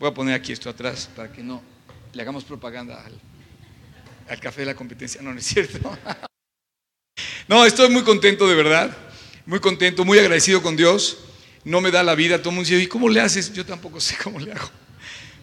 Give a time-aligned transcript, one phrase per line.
[0.00, 1.62] Voy a poner aquí esto atrás para que no
[2.14, 3.04] le hagamos propaganda
[4.26, 5.20] al, café de la competencia.
[5.20, 5.96] No, no es cierto.
[7.46, 8.96] No, estoy muy contento de verdad.
[9.44, 11.18] Muy contento, muy agradecido con Dios.
[11.64, 12.38] No me da la vida.
[12.38, 13.52] Todo el mundo ¿y cómo le haces?
[13.52, 14.70] Yo tampoco sé cómo le hago.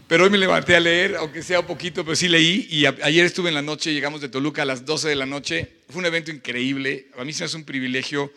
[0.07, 2.65] Pero hoy me levanté a leer, aunque sea un poquito, pero sí leí.
[2.71, 5.69] Y ayer estuve en la noche, llegamos de Toluca a las 12 de la noche.
[5.89, 7.11] Fue un evento increíble.
[7.17, 8.31] A mí se me hace un privilegio.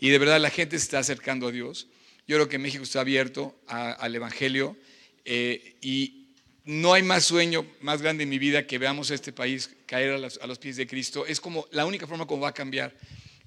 [0.00, 1.86] Y de verdad la gente se está acercando a Dios.
[2.26, 4.76] Yo creo que México está abierto al Evangelio.
[5.24, 6.28] Eh, y
[6.64, 10.12] no hay más sueño más grande en mi vida que veamos a este país caer
[10.12, 11.26] a los, pies de Cristo.
[11.26, 12.96] Es como la única forma como va a cambiar.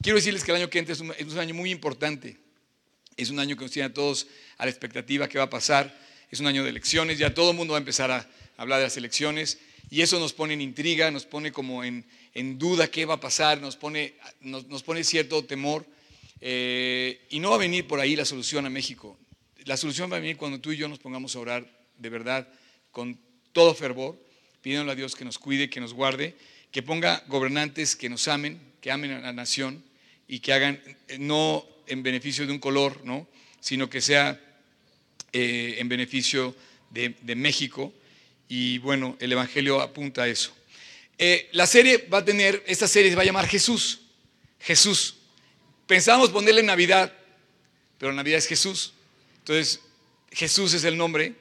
[0.01, 2.37] Quiero decirles que el año que entra es un, es un año muy importante.
[3.15, 6.07] Es un año que nos tiene a todos a la expectativa que va a pasar
[6.31, 8.85] es un año de elecciones, ya todo el mundo va a empezar a hablar de
[8.85, 9.59] las elecciones
[9.89, 12.05] y eso nos pone en intriga, nos pone como en,
[12.57, 15.85] duda qué va a pasar, nos pone, nos, pone cierto temor
[16.41, 19.17] eh, y no va a venir por ahí la solución a México.
[19.65, 22.47] La solución va a venir cuando tú y yo nos pongamos a orar de verdad
[22.91, 23.19] con
[23.53, 24.17] todo fervor,
[24.61, 26.35] pidiéndole a Dios que nos cuide, que nos guarde,
[26.71, 29.83] que ponga gobernantes que nos amen, que amen a la nación
[30.27, 33.27] y que hagan eh, no en beneficio de un color, ¿no?
[33.59, 34.39] sino que sea
[35.33, 36.55] eh, en beneficio
[36.89, 37.93] de, México.
[38.49, 40.55] Y bueno, el Evangelio apunta a eso.
[41.17, 44.01] Eh, la serie va a tener, esta serie se va a llamar Jesús.
[44.59, 45.15] Jesús.
[45.85, 47.13] Pensábamos ponerle Navidad,
[47.97, 48.93] pero Navidad es Jesús.
[49.39, 49.81] Entonces,
[50.31, 51.35] Jesús es el nombre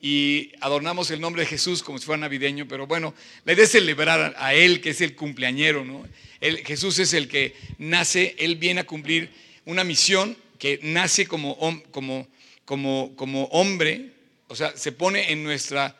[0.00, 4.34] y adornamos el nombre de Jesús como si fuera navideño, pero bueno, la idea celebrar
[4.38, 6.06] a Él, que es el cumpleañero, ¿no?
[6.40, 9.30] Jesús es el que nace, Él viene a cumplir
[9.64, 11.56] una misión que nace como,
[11.90, 12.28] como
[12.68, 14.12] como, hombre,
[14.48, 15.96] o sea, se pone en nuestra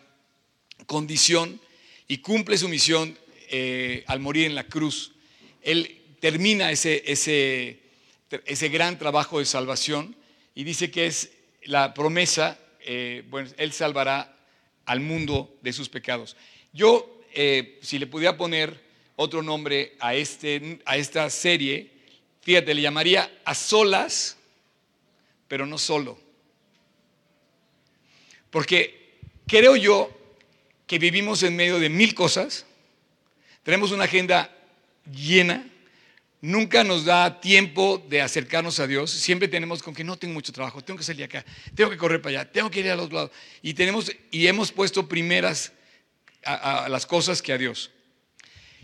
[0.85, 1.59] condición
[2.07, 3.17] y cumple su misión
[3.49, 5.13] eh, al morir en la cruz.
[5.63, 7.81] Él termina ese, ese,
[8.45, 10.15] ese, gran trabajo de salvación
[10.55, 11.31] y dice que es
[11.63, 12.59] la promesa,
[12.91, 14.35] eh, bueno, Él salvará
[14.87, 16.39] al mundo de sus pecados.
[16.73, 18.83] Yo, eh, si le pudiera poner
[19.17, 21.91] otro nombre a, este, a esta serie,
[22.41, 24.39] fíjate, le llamaría a solas,
[25.49, 26.19] pero no solo.
[28.49, 30.11] Porque creo yo
[30.87, 32.65] que vivimos en medio de mil cosas,
[33.65, 34.51] tenemos una agenda
[35.13, 35.71] llena,
[36.41, 40.53] nunca nos da tiempo de acercarnos a Dios, siempre tenemos con que no tengo mucho
[40.53, 41.45] trabajo, tengo que salir acá,
[41.75, 43.33] tengo que correr para allá, tengo que ir al otro lado.
[43.63, 45.73] Y, tenemos, y hemos puesto primeras
[46.45, 47.91] a, a las cosas que a Dios.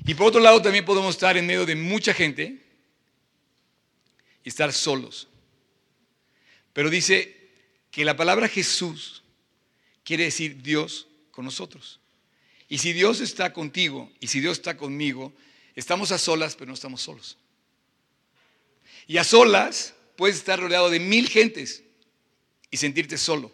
[0.05, 2.59] Y por otro lado también podemos estar en medio de mucha gente
[4.43, 5.29] y estar solos.
[6.73, 7.51] Pero dice
[7.91, 9.23] que la palabra Jesús
[10.03, 12.01] quiere decir Dios con nosotros.
[12.69, 15.33] Y si Dios está contigo y si Dios está conmigo,
[15.77, 17.39] estamos a solas, pero no estamos solos.
[19.07, 21.83] Y a solas puedes estar rodeado de mil gentes
[22.71, 23.51] y sentirte solo.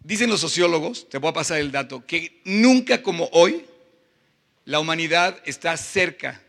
[0.00, 3.64] Dicen los sociólogos, te voy a pasar el dato, que nunca como hoy
[4.64, 6.42] la humanidad está cerca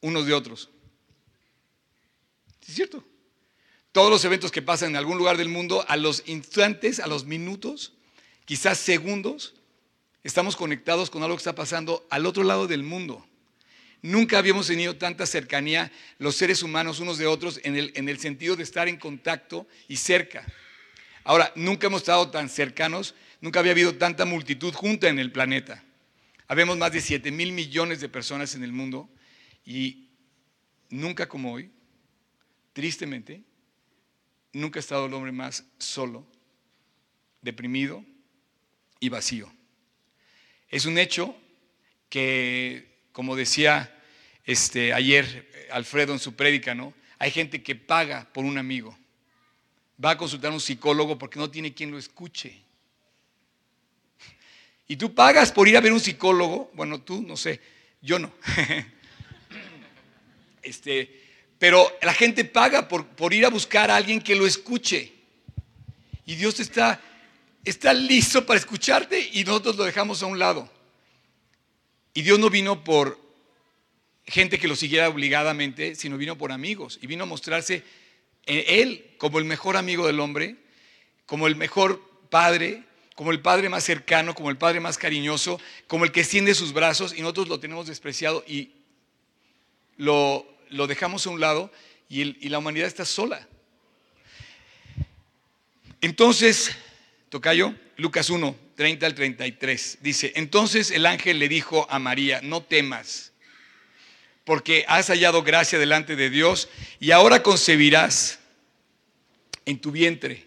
[0.00, 0.70] unos de otros.
[2.66, 3.04] ¿Es cierto?
[3.96, 7.24] todos los eventos que pasan en algún lugar del mundo, a los instantes, a los
[7.24, 7.94] minutos,
[8.44, 9.54] quizás segundos,
[10.22, 13.26] estamos conectados con algo que está pasando al otro lado del mundo.
[14.06, 15.90] Nunca habíamos tenido tanta cercanía
[16.20, 19.66] los seres humanos unos de otros en el, en el sentido de estar en contacto
[19.88, 20.46] y cerca.
[21.24, 25.82] Ahora, nunca hemos estado tan cercanos, nunca había habido tanta multitud junta en el planeta.
[26.46, 29.10] Habemos más de 7 mil millones de personas en el mundo
[29.64, 30.08] y
[30.88, 31.72] nunca como hoy,
[32.74, 33.42] tristemente,
[34.52, 36.24] nunca ha estado el hombre más solo,
[37.42, 38.04] deprimido
[39.00, 39.52] y vacío.
[40.68, 41.36] Es un hecho
[42.08, 43.94] que, como decía
[44.46, 46.94] este, ayer Alfredo en su prédica, ¿no?
[47.18, 48.96] hay gente que paga por un amigo.
[50.02, 52.54] Va a consultar a un psicólogo porque no tiene quien lo escuche.
[54.88, 57.60] Y tú pagas por ir a ver un psicólogo, bueno, tú no sé,
[58.02, 58.32] yo no.
[60.62, 61.22] este,
[61.58, 65.12] pero la gente paga por, por ir a buscar a alguien que lo escuche.
[66.26, 67.00] Y Dios está,
[67.64, 70.70] está listo para escucharte y nosotros lo dejamos a un lado.
[72.12, 73.18] Y Dios no vino por
[74.26, 76.98] gente que lo siguiera obligadamente, sino vino por amigos.
[77.00, 77.82] Y vino a mostrarse
[78.46, 80.56] en Él como el mejor amigo del hombre,
[81.26, 82.84] como el mejor padre,
[83.14, 86.72] como el padre más cercano, como el padre más cariñoso, como el que extiende sus
[86.72, 88.72] brazos y nosotros lo tenemos despreciado y
[89.96, 91.70] lo lo dejamos a un lado
[92.08, 93.46] y, la humanidad está sola.
[96.00, 96.76] Entonces,
[97.28, 102.62] Tocayo, Lucas 1, 30 al 33, dice, entonces el ángel le dijo a María, no
[102.62, 103.32] temas,
[104.46, 106.68] porque has hallado gracia delante de Dios
[107.00, 108.38] y ahora concebirás
[109.66, 110.46] en tu vientre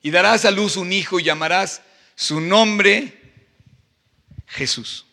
[0.00, 1.82] y darás a luz un hijo y llamarás
[2.14, 3.12] su nombre
[4.46, 5.04] Jesús.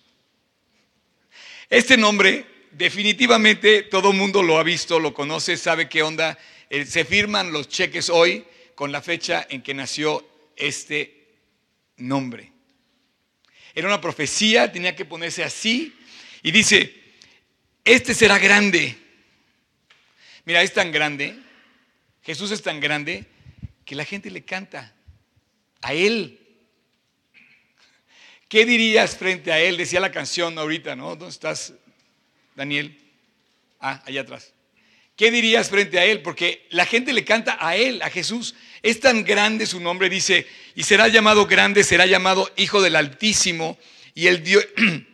[1.69, 6.37] Este nombre definitivamente todo mundo lo ha visto, lo conoce, sabe qué onda.
[6.69, 8.45] Eh, se firman los cheques hoy
[8.75, 10.25] con la fecha en que nació
[10.55, 11.27] este
[11.97, 12.53] nombre.
[13.75, 15.97] Era una profecía, tenía que ponerse así.
[16.43, 16.93] Y dice,
[17.83, 18.97] este será grande.
[20.45, 21.37] Mira, es tan grande,
[22.23, 23.25] Jesús es tan grande
[23.85, 24.93] que la gente le canta
[25.81, 26.39] a Él.
[28.47, 29.77] ¿Qué dirías frente a Él?
[29.77, 31.15] Decía la canción ahorita, ¿no?
[31.15, 31.73] ¿Dónde estás,
[32.55, 32.99] Daniel?
[33.79, 34.53] Ah, allá atrás.
[35.15, 36.21] ¿Qué dirías frente a Él?
[36.21, 38.55] Porque la gente le canta a Él, a Jesús.
[38.81, 43.77] Es tan grande su nombre, dice, y será llamado grande, será llamado Hijo del Altísimo,
[44.15, 44.67] y el, Dios,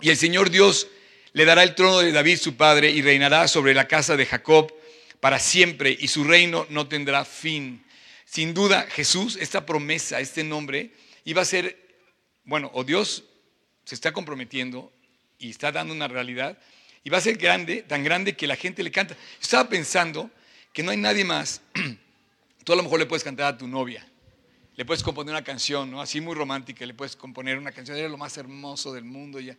[0.00, 0.88] y el Señor Dios
[1.32, 4.72] le dará el trono de David su padre, y reinará sobre la casa de Jacob
[5.20, 7.84] para siempre, y su reino no tendrá fin.
[8.24, 10.92] Sin duda, Jesús, esta promesa, este nombre,
[11.24, 11.76] iba a ser,
[12.44, 13.24] bueno, o Dios
[13.84, 14.92] se está comprometiendo
[15.38, 16.58] y está dando una realidad,
[17.02, 19.16] y va a ser grande, tan grande que la gente le canta.
[19.40, 20.30] estaba pensando
[20.72, 21.60] que no hay nadie más
[22.64, 24.08] Tú a lo mejor le puedes cantar a tu novia,
[24.74, 26.00] le puedes componer una canción, ¿no?
[26.00, 29.54] Así muy romántica, le puedes componer una canción, era lo más hermoso del mundo ya.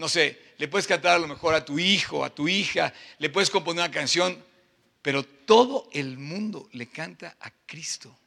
[0.00, 3.28] No sé, le puedes cantar a lo mejor a tu hijo, a tu hija, le
[3.28, 4.42] puedes componer una canción,
[5.02, 8.18] pero todo el mundo le canta a Cristo.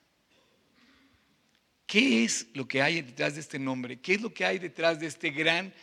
[1.88, 4.00] ¿Qué es lo que hay detrás de este nombre?
[4.00, 5.74] ¿Qué es lo que hay detrás de este gran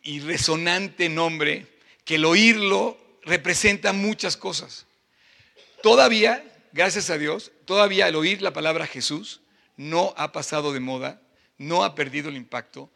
[0.00, 1.66] y resonante nombre
[2.04, 4.86] que el oírlo representa muchas cosas?
[5.82, 9.40] Todavía gracias a Dios, todavía al oír la palabra Jesús
[9.76, 11.20] no ha pasado de moda,
[11.58, 12.92] no ha perdido el impacto,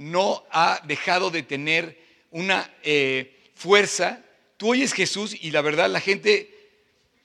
[0.00, 4.24] no ha dejado de tener una eh, fuerza.
[4.56, 6.50] Tú oyes Jesús y la verdad la gente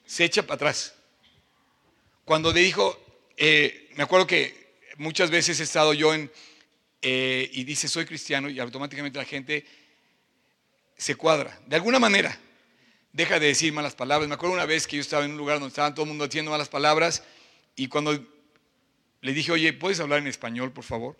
[0.04, 0.94] se echa para atrás.
[2.26, 3.02] Cuando le dijo,
[3.38, 6.30] eh, me acuerdo que muchas veces he estado yo en,
[7.00, 9.64] eh, y dice soy cristiano y automáticamente la gente
[10.98, 12.38] se cuadra, de alguna manera
[13.10, 14.28] deja de decir malas palabras.
[14.28, 16.26] Me acuerdo una vez que yo estaba en un lugar donde estaba todo el mundo
[16.26, 17.22] diciendo malas palabras
[17.74, 18.22] y cuando
[19.22, 21.16] le dije, oye, ¿puedes hablar en español, por favor?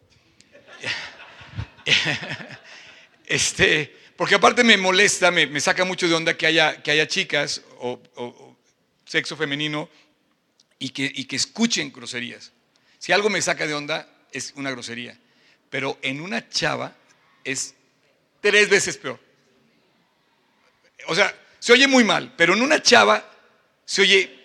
[3.27, 7.63] este, porque aparte me molesta, me, saca mucho de onda que haya, que haya chicas
[7.79, 8.57] o,
[9.05, 9.89] sexo femenino
[10.79, 12.53] y que, y que escuchen groserías.
[12.99, 15.17] Si algo me saca de onda, es una grosería.
[15.71, 16.97] Pero en una chava
[17.45, 17.75] es
[18.41, 19.21] tres veces peor.
[21.07, 23.31] O sea, se oye muy mal, pero en una chava
[23.85, 24.45] se oye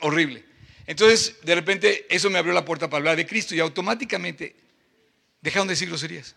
[0.00, 0.44] horrible.
[0.86, 4.63] Entonces, de repente, eso me abrió la puerta para hablar de Cristo y automáticamente
[5.44, 6.34] dejaron de decir groserías.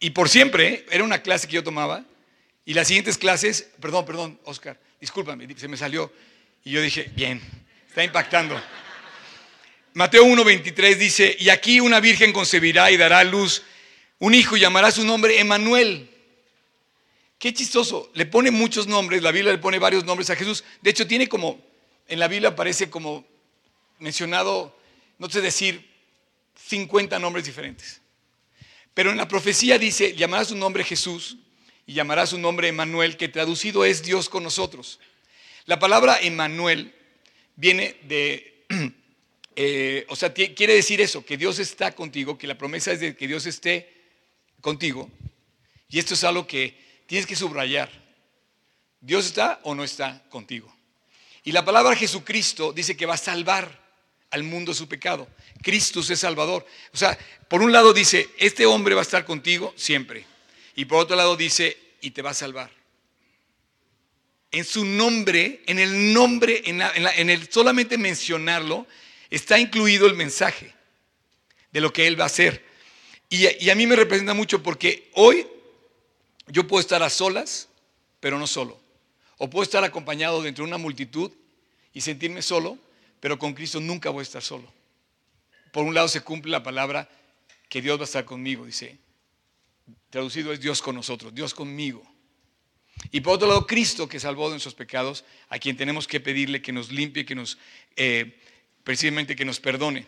[0.00, 2.04] Y por siempre, era una clase que yo tomaba
[2.64, 6.10] y las siguientes clases, perdón, perdón, Oscar, discúlpame, se me salió.
[6.64, 7.42] Y yo dije, bien,
[7.86, 8.58] está impactando.
[9.92, 13.62] Mateo 1.23 dice, y aquí una virgen concebirá y dará a luz
[14.18, 16.08] un hijo y llamará su nombre Emanuel
[17.38, 20.64] Qué chistoso, le pone muchos nombres, la Biblia le pone varios nombres a Jesús.
[20.80, 21.60] De hecho, tiene como,
[22.08, 23.22] en la Biblia aparece como
[23.98, 24.74] mencionado,
[25.18, 25.93] no sé decir,
[26.66, 28.00] 50 nombres diferentes.
[28.94, 31.36] Pero en la profecía dice, llamará su nombre Jesús
[31.86, 35.00] y llamará su nombre Emanuel, que traducido es Dios con nosotros.
[35.66, 36.94] La palabra Emanuel
[37.56, 38.64] viene de,
[39.56, 43.16] eh, o sea, quiere decir eso, que Dios está contigo, que la promesa es de
[43.16, 43.92] que Dios esté
[44.60, 45.10] contigo.
[45.90, 47.90] Y esto es algo que tienes que subrayar.
[49.00, 50.74] ¿Dios está o no está contigo?
[51.42, 53.83] Y la palabra Jesucristo dice que va a salvar
[54.34, 55.28] al mundo su pecado.
[55.62, 56.66] Cristo es Salvador.
[56.92, 57.16] O sea,
[57.48, 60.26] por un lado dice, este hombre va a estar contigo siempre.
[60.74, 62.68] Y por otro lado dice, y te va a salvar.
[64.50, 68.88] En su nombre, en el nombre, en, el solamente mencionarlo,
[69.30, 70.74] está incluido el mensaje
[71.70, 72.64] de lo que Él va a hacer.
[73.30, 75.46] y a mí me representa mucho porque hoy
[76.48, 77.68] yo puedo estar a solas,
[78.18, 78.80] pero no solo.
[79.38, 81.30] O puedo estar acompañado dentro de una multitud
[81.92, 82.78] y sentirme solo,
[83.24, 84.70] pero con Cristo nunca voy a estar solo.
[85.72, 87.08] Por un lado se cumple la palabra
[87.70, 88.98] que Dios va a estar conmigo, dice.
[90.10, 92.06] Traducido es Dios con nosotros, Dios conmigo.
[93.12, 96.60] Y por otro lado, Cristo que salvó de nuestros pecados, a quien tenemos que pedirle
[96.60, 97.56] que nos limpie, que nos,
[97.96, 98.38] eh,
[98.82, 100.06] precisamente que nos perdone.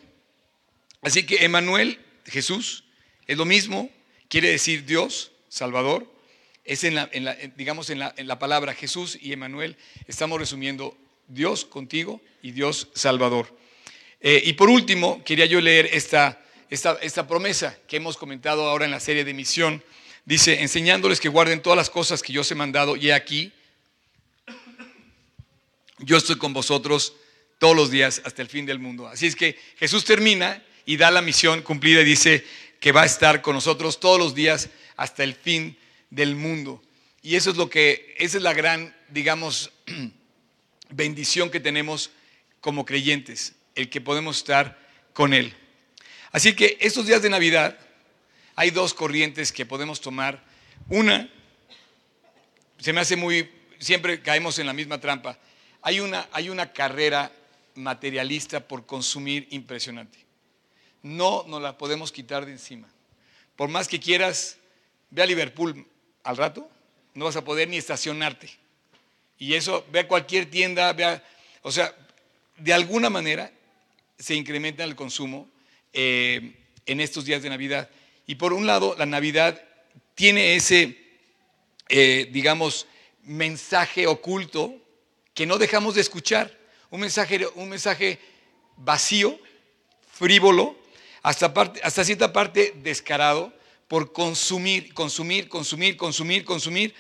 [1.01, 2.85] Así que Emanuel, Jesús,
[3.27, 3.89] es lo mismo,
[4.29, 6.07] quiere decir Dios, Salvador,
[6.65, 7.07] es en la,
[7.57, 13.57] digamos, en la, palabra Jesús y Emanuel, estamos resumiendo Dios contigo y Dios Salvador.
[14.21, 16.41] Eh, y por último, quería yo leer esta,
[16.71, 19.83] esta, promesa que hemos comentado ahora en la serie de misión.
[20.25, 23.53] Dice, enseñándoles que guarden todas las cosas que yo os he mandado, y aquí,
[25.99, 27.15] yo estoy con vosotros
[27.59, 29.07] todos los días hasta el fin del mundo.
[29.07, 32.45] Así es que Jesús termina y da la misión cumplida y dice
[32.81, 35.77] que va a estar con nosotros todos los días hasta el fin
[36.11, 36.83] del mundo.
[37.23, 39.73] Y eso es lo que, esa es la gran, digamos,
[40.91, 42.11] bendición que tenemos
[42.61, 44.79] como creyentes, el que podemos estar
[45.13, 45.55] con Él.
[46.33, 47.79] Así que estos días de Navidad
[48.55, 50.43] hay dos corrientes que podemos tomar.
[50.89, 51.31] Una,
[52.79, 55.39] se me hace muy, siempre caemos en la misma trampa.
[55.83, 57.31] Hay una, hay una carrera
[57.75, 60.19] materialista por consumir impresionante.
[61.03, 62.89] No nos la podemos quitar de encima.
[63.55, 64.59] Por más que quieras,
[65.11, 65.87] ve a Liverpool
[66.25, 66.69] al rato,
[67.15, 68.51] no vas a poder ni estacionarte.
[69.39, 71.21] Y eso, ve a cualquier tienda, ve
[71.63, 71.95] o sea,
[72.57, 73.51] de alguna manera
[74.19, 75.49] se incrementa el consumo
[75.93, 76.55] eh,
[76.87, 77.91] en estos días de Navidad.
[78.27, 79.61] Y por un lado, la Navidad
[80.15, 80.97] tiene ese,
[81.89, 82.87] eh, digamos,
[83.23, 84.75] mensaje oculto
[85.35, 86.57] que no dejamos de escuchar.
[86.91, 88.19] Un mensaje, un mensaje
[88.77, 89.39] vacío,
[90.13, 90.77] frívolo,
[91.23, 91.53] hasta,
[91.83, 93.53] hasta cierta parte descarado
[93.89, 96.95] por consumir, consumir, consumir, consumir, consumir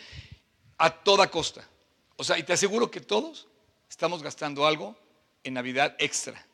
[0.76, 1.66] a toda costa.
[2.16, 3.46] O sea, y te aseguro que todos
[3.88, 4.98] estamos gastando algo
[5.44, 6.44] en Navidad extra.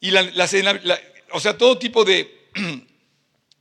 [0.00, 0.22] Y la,
[1.32, 2.48] o sea, todo tipo de,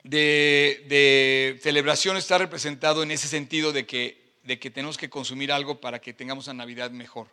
[0.04, 5.82] de, celebración está representado en ese sentido de que, de que tenemos que consumir algo
[5.82, 7.28] para que tengamos una Navidad mejor.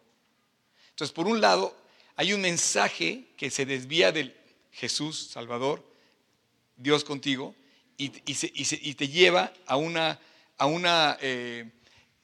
[0.90, 1.76] Entonces, por un lado,
[2.16, 4.34] hay un mensaje que se desvía del
[4.72, 5.84] Jesús, Salvador,
[6.76, 7.54] Dios contigo,
[7.98, 10.20] y, te lleva a una,
[10.58, 11.70] a una eh,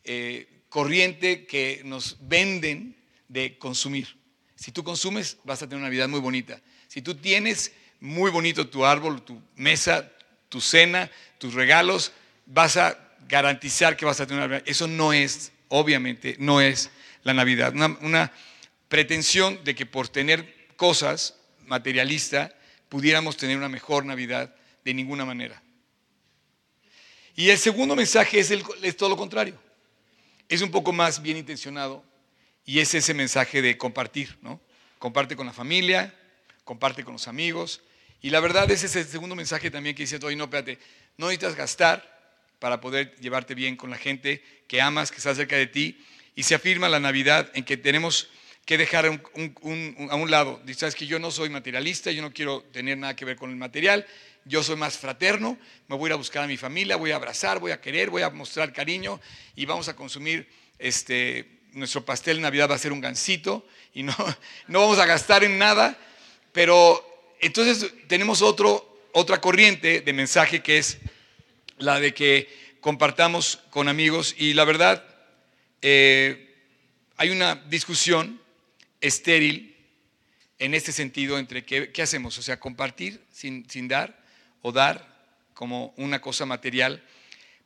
[0.04, 2.97] eh, corriente que nos venden
[3.28, 4.16] de consumir.
[4.56, 6.61] Si tú consumes, vas a tener una Navidad muy bonita.
[6.88, 10.11] Si tú tienes muy bonito tu árbol, tu mesa,
[10.49, 12.12] tu cena, tus regalos,
[12.47, 14.68] vas a garantizar que vas a tener una Navidad.
[14.68, 16.90] Eso no es, obviamente, no es
[17.23, 17.75] la Navidad.
[17.75, 18.32] Una,
[18.88, 22.54] pretensión de que por tener cosas materialista
[22.90, 24.54] pudiéramos tener una mejor Navidad
[24.85, 25.62] de ninguna manera.
[27.35, 29.59] Y el segundo mensaje es todo lo contrario.
[30.52, 32.04] Es un poco más bien intencionado
[32.66, 34.61] y es ese mensaje de compartir, ¿no?
[34.99, 36.14] Comparte con la familia,
[36.62, 37.80] comparte con los amigos.
[38.21, 40.78] Y la verdad ese es el segundo mensaje también que dice, oye, no, espérate,
[41.16, 42.04] no necesitas gastar
[42.59, 46.04] para poder llevarte bien con la gente que amas, que está cerca de ti.
[46.35, 48.28] Y se afirma la Navidad en que tenemos
[48.66, 50.61] que dejar a un lado.
[50.76, 53.56] Sabes que yo no soy materialista, yo no quiero tener nada que ver con el
[53.56, 54.06] material,
[54.45, 55.59] yo soy más fraterno,
[55.89, 58.11] me voy a ir a buscar a mi familia, voy a abrazar, voy a querer,
[58.11, 59.21] voy a mostrar cariño
[59.55, 64.15] y vamos a consumir este, nuestro pastel Navidad va a ser un gansito y no,
[64.69, 65.99] no vamos a gastar en nada,
[66.53, 70.99] pero entonces tenemos otro, otra corriente de mensaje que es
[71.79, 72.49] la de que
[72.81, 75.05] compartamos con amigos y la verdad
[75.83, 76.57] eh,
[77.17, 78.41] hay una discusión
[79.01, 79.77] estéril
[80.59, 84.22] en este sentido entre qué, qué hacemos, o sea, compartir sin, sin dar
[84.62, 85.12] o dar
[85.54, 87.04] como una cosa material.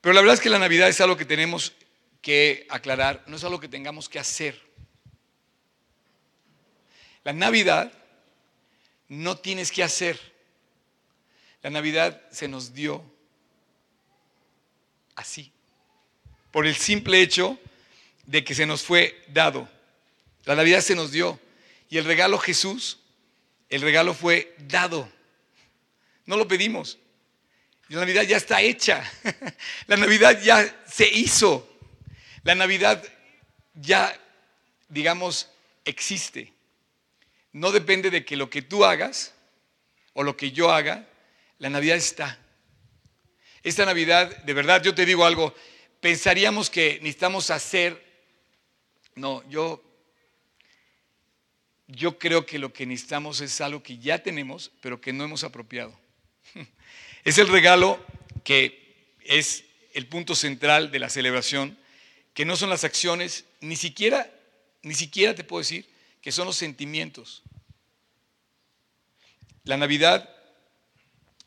[0.00, 1.72] Pero la verdad es que la Navidad es algo que tenemos
[2.20, 4.60] que aclarar, no es algo que tengamos que hacer.
[7.22, 7.92] La Navidad
[9.08, 10.18] no tienes que hacer.
[11.62, 13.04] La Navidad se nos dio
[15.14, 15.50] así,
[16.52, 17.58] por el simple hecho
[18.26, 19.68] de que se nos fue dado.
[20.44, 21.40] La Navidad se nos dio
[21.88, 22.98] y el regalo Jesús,
[23.68, 25.08] el regalo fue dado.
[26.26, 26.98] No lo pedimos.
[27.88, 29.02] La Navidad ya está hecha.
[29.86, 31.68] La Navidad ya se hizo.
[32.42, 33.02] La Navidad
[33.74, 34.18] ya,
[34.88, 35.48] digamos,
[35.84, 36.52] existe.
[37.52, 39.32] No depende de que lo que tú hagas
[40.12, 41.06] o lo que yo haga,
[41.58, 42.38] la Navidad está.
[43.62, 45.54] Esta Navidad, de verdad, yo te digo algo,
[46.00, 48.02] pensaríamos que necesitamos hacer,
[49.14, 49.82] no, yo,
[51.86, 55.44] yo creo que lo que necesitamos es algo que ya tenemos, pero que no hemos
[55.44, 55.98] apropiado.
[57.26, 57.98] Es el regalo
[58.44, 59.64] que es
[59.94, 61.76] el punto central de la celebración
[62.34, 64.32] que no son las acciones, ni siquiera,
[64.82, 65.88] ni siquiera te puedo decir
[66.22, 67.42] que son los sentimientos.
[69.64, 70.30] La Navidad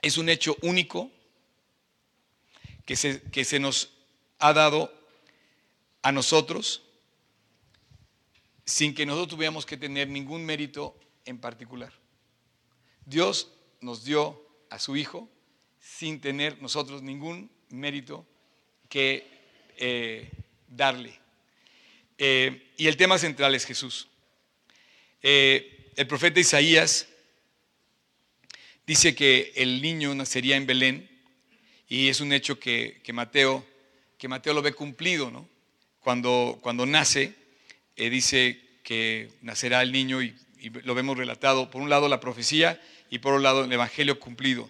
[0.01, 1.09] es un hecho único
[2.85, 3.93] que se, que se nos
[4.39, 4.93] ha dado
[6.01, 6.81] a nosotros
[8.65, 11.93] sin que nosotros tuviéramos que tener ningún mérito en particular.
[13.05, 15.29] Dios nos dio a su Hijo
[15.79, 18.25] sin tener nosotros ningún mérito
[18.87, 19.25] que
[19.77, 20.29] eh,
[20.67, 21.13] darle.
[22.17, 24.07] Eh, y el tema central es Jesús.
[25.21, 27.07] Eh, el profeta Isaías
[28.85, 31.09] dice que el niño nacería en Belén
[31.87, 33.65] y es un hecho que, Mateo,
[34.17, 35.47] que Mateo lo ve cumplido, ¿no?
[35.99, 37.33] Cuando, cuando nace,
[37.95, 40.35] dice que nacerá el niño y
[40.83, 41.69] lo vemos relatado.
[41.69, 44.69] Por un lado la profecía y por otro lado el Evangelio cumplido.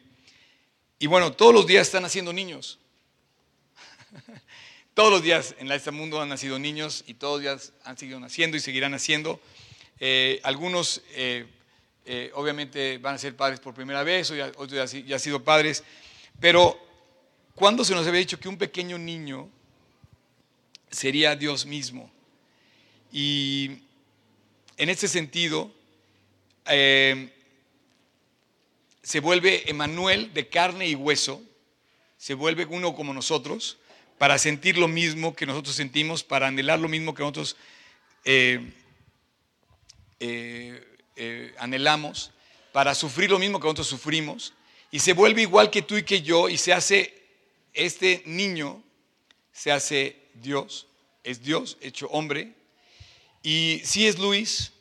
[1.02, 2.78] Y bueno, todos los días están naciendo niños.
[4.94, 8.20] todos los días en este mundo han nacido niños y todos los días han seguido
[8.20, 9.40] naciendo y seguirán naciendo.
[10.02, 11.46] Eh, algunos eh,
[12.06, 15.86] eh, obviamente van a ser padres por primera vez, otros ya han sido padres,
[16.38, 16.78] pero
[17.56, 19.50] ¿cuándo se nos había dicho que un pequeño niño
[20.92, 22.12] sería Dios mismo?
[23.10, 23.84] Y
[24.76, 25.72] en este sentido,
[29.10, 31.42] se vuelve Emanuel de carne y hueso,
[32.20, 33.80] se vuelve uno como nosotros,
[34.20, 37.58] para sentir lo mismo que nosotros sentimos, para anhelar lo mismo que nosotros
[38.24, 38.72] eh,
[40.20, 42.30] eh, eh, anhelamos,
[42.72, 44.54] para sufrir lo mismo que nosotros sufrimos,
[44.92, 47.12] y se vuelve igual que tú y que yo, y se hace,
[47.74, 48.84] este niño
[49.52, 50.86] se hace Dios,
[51.24, 52.54] es Dios hecho hombre,
[53.42, 54.72] y si es Luis,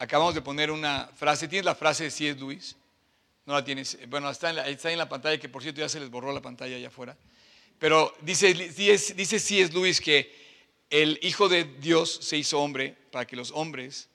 [0.00, 2.74] acabamos de poner una frase, ¿tienes la frase de si es Luis?
[3.48, 3.96] No la tienes.
[4.10, 6.42] Bueno, está en la, en la pantalla, que por cierto ya se les borró la
[6.42, 7.16] pantalla allá afuera.
[7.78, 9.60] Pero dice, dice, C.S.
[9.62, 10.30] es Luis que
[10.90, 14.10] el Hijo de Dios se hizo hombre para que los hombres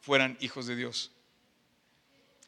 [0.00, 1.12] fueran hijos de Dios.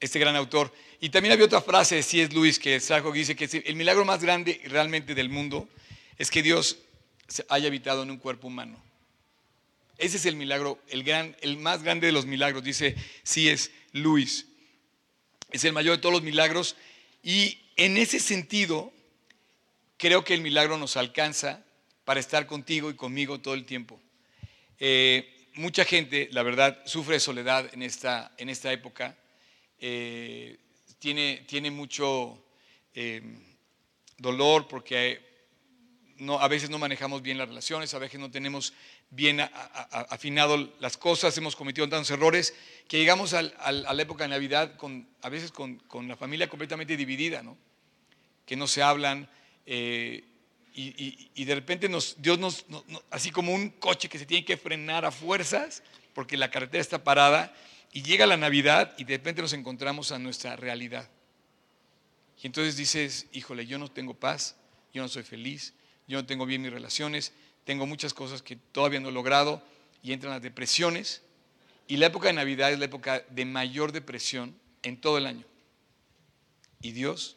[0.01, 0.75] Este gran autor.
[0.99, 2.35] Y también había otra frase de C.S.
[2.35, 5.69] Luis que que dice que el milagro más grande realmente del mundo
[6.19, 6.79] es que Dios
[7.49, 8.83] haya habitado en un cuerpo humano.
[9.99, 13.71] Ese es el milagro, el, gran, el más grande de los milagros, dice C.S.
[13.93, 14.49] Luis
[15.55, 16.75] es el mayor de todos los milagros
[17.23, 18.93] y en ese sentido
[19.97, 21.65] creo que el milagro nos alcanza
[22.05, 24.01] para estar contigo y conmigo todo el tiempo.
[24.81, 29.17] Eh, mucha gente, la verdad, sufre soledad en esta, en esta época,
[29.79, 30.59] eh,
[30.99, 32.45] tiene, tiene mucho
[32.93, 33.23] eh,
[34.19, 35.34] dolor porque
[36.19, 38.73] no, a veces no manejamos bien las relaciones, a veces no tenemos
[39.11, 39.41] bien
[39.91, 42.55] afinado las cosas, hemos cometido tantos errores
[42.89, 47.43] que llegamos a la época de Navidad con, a veces con, la familia completamente dividida,
[47.43, 47.57] ¿no?
[48.47, 49.29] que no se hablan
[49.67, 50.25] eh,
[50.75, 52.67] y, de repente nos, Dios nos,
[53.11, 55.83] así como un coche que se tiene que frenar a fuerzas
[56.15, 57.55] porque la carretera está parada
[57.93, 61.09] y llega la Navidad y de repente nos encontramos a nuestra realidad.
[62.43, 64.57] Y entonces dices, híjole, yo no tengo paz,
[64.93, 65.75] yo no soy feliz,
[66.07, 67.33] yo no tengo bien mis relaciones,
[67.65, 69.63] tengo muchas cosas que todavía no he logrado
[70.03, 71.23] y entran las depresiones.
[71.89, 75.45] Y la época de Navidad es la época de mayor depresión en todo el año.
[76.83, 77.37] Y Dios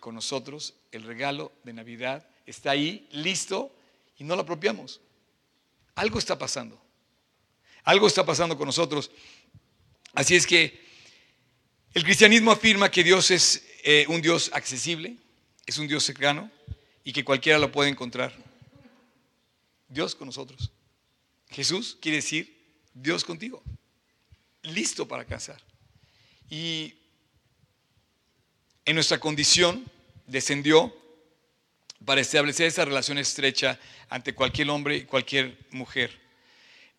[0.00, 3.74] con nosotros, el regalo de Navidad está ahí, listo,
[4.18, 5.00] y no lo apropiamos.
[5.94, 6.80] Algo está pasando.
[7.84, 9.10] Algo está pasando con nosotros.
[10.14, 10.86] Así es que
[11.94, 15.16] el cristianismo afirma que Dios es eh, un Dios accesible,
[15.66, 16.50] es un Dios cercano
[17.08, 18.34] y que cualquiera lo puede encontrar.
[19.88, 20.70] Dios con nosotros.
[21.48, 22.54] Jesús quiere decir
[22.92, 23.62] Dios contigo,
[24.60, 25.58] listo para casar.
[26.50, 26.92] Y
[28.84, 29.90] en nuestra condición
[30.26, 30.94] descendió
[32.04, 36.10] para establecer esa relación estrecha ante cualquier hombre y cualquier mujer.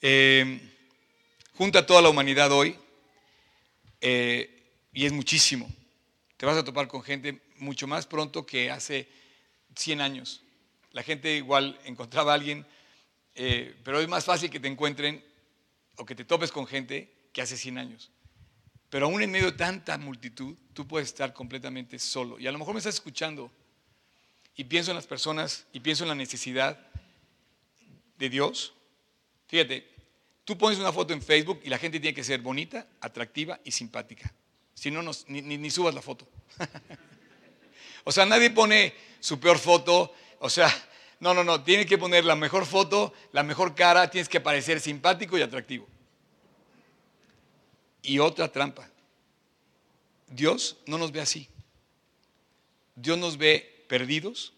[0.02, 0.60] Eh,
[1.54, 2.76] junta a toda la humanidad hoy,
[4.02, 5.72] eh, y es muchísimo.
[6.36, 9.18] Te vas a topar con gente mucho más pronto que hace
[9.80, 10.44] 100 años.
[10.92, 12.65] La gente igual encontraba a alguien
[13.42, 15.24] eh, pero es más fácil que te encuentren
[15.96, 18.12] o que te topes con gente que hace 100 años.
[18.89, 22.38] Pero aún en medio de tanta multitud, tú puedes estar completamente solo.
[22.38, 23.50] Y a lo mejor me estás escuchando
[24.58, 26.86] y pienso en las personas y pienso en la necesidad
[28.18, 28.74] de Dios.
[29.48, 29.88] Fíjate,
[30.44, 33.72] tú pones una foto en Facebook y la gente tiene que ser bonita, atractiva y
[33.72, 34.34] simpática.
[34.74, 36.28] Si no, ni, ni subas la foto.
[38.04, 40.14] o sea, nadie pone su peor foto.
[40.40, 40.74] O sea,
[41.20, 44.80] no, no, no, tienes que poner la mejor foto, la mejor cara, tienes que parecer
[44.80, 45.88] simpático y atractivo.
[48.02, 48.90] Y otra trampa.
[50.28, 51.50] Dios no nos ve así.
[52.96, 54.54] Dios nos ve perdidos,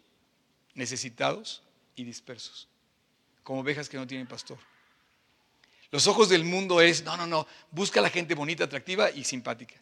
[0.73, 1.63] necesitados
[1.95, 2.67] y dispersos,
[3.43, 4.57] como ovejas que no tienen pastor.
[5.91, 9.23] Los ojos del mundo es, no, no, no, busca a la gente bonita, atractiva y
[9.23, 9.75] simpática.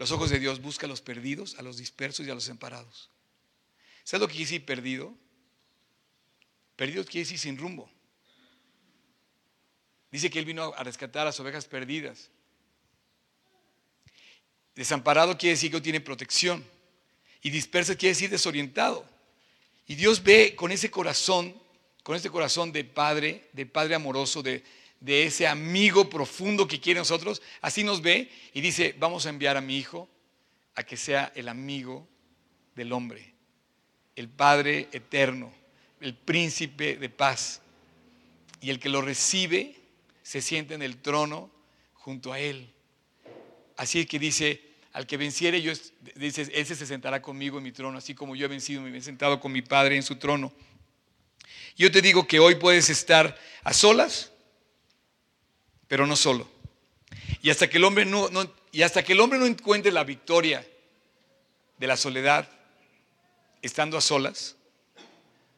[0.00, 3.10] Los ojos de Dios busca a los perdidos, a los dispersos y a los emparados.
[4.02, 5.14] ¿Sabes lo que quiere decir perdido?
[6.74, 7.90] Perdido quiere decir sin rumbo.
[10.10, 12.30] Dice que Él vino a rescatar a las ovejas perdidas.
[14.74, 16.64] Desamparado quiere decir que no tiene protección.
[17.42, 19.06] Y disperso quiere decir desorientado.
[19.86, 21.54] Y Dios ve con ese corazón,
[22.02, 24.64] con ese corazón de padre, de padre amoroso, de,
[25.00, 29.56] de ese amigo profundo que quiere nosotros, así nos ve y dice, vamos a enviar
[29.56, 30.08] a mi hijo
[30.74, 32.06] a que sea el amigo
[32.74, 33.34] del hombre,
[34.14, 35.52] el Padre eterno,
[36.00, 37.62] el príncipe de paz.
[38.60, 39.74] Y el que lo recibe
[40.22, 41.50] se sienta en el trono
[41.94, 42.70] junto a Él.
[43.76, 44.60] Así que dice,
[44.92, 45.72] al que venciere, yo,
[46.16, 49.00] dice, ese se sentará conmigo en mi trono, así como yo he vencido, me he
[49.00, 50.52] sentado con mi Padre en su trono.
[51.76, 54.32] Yo te digo que hoy puedes estar a solas,
[55.90, 56.46] pero no solo.
[57.42, 58.30] Y hasta que el hombre no,
[58.70, 60.64] y hasta que el hombre no encuentre la victoria
[61.78, 62.48] de la soledad,
[63.60, 64.54] estando a solas,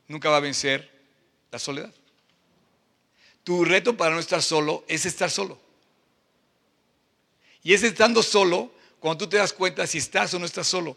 [0.09, 0.91] nunca va a vencer
[1.51, 1.93] la soledad.
[3.45, 5.61] Tu reto para no estar solo es estar solo.
[7.63, 10.97] Y es estando solo cuando tú te das cuenta si estás o no estás solo.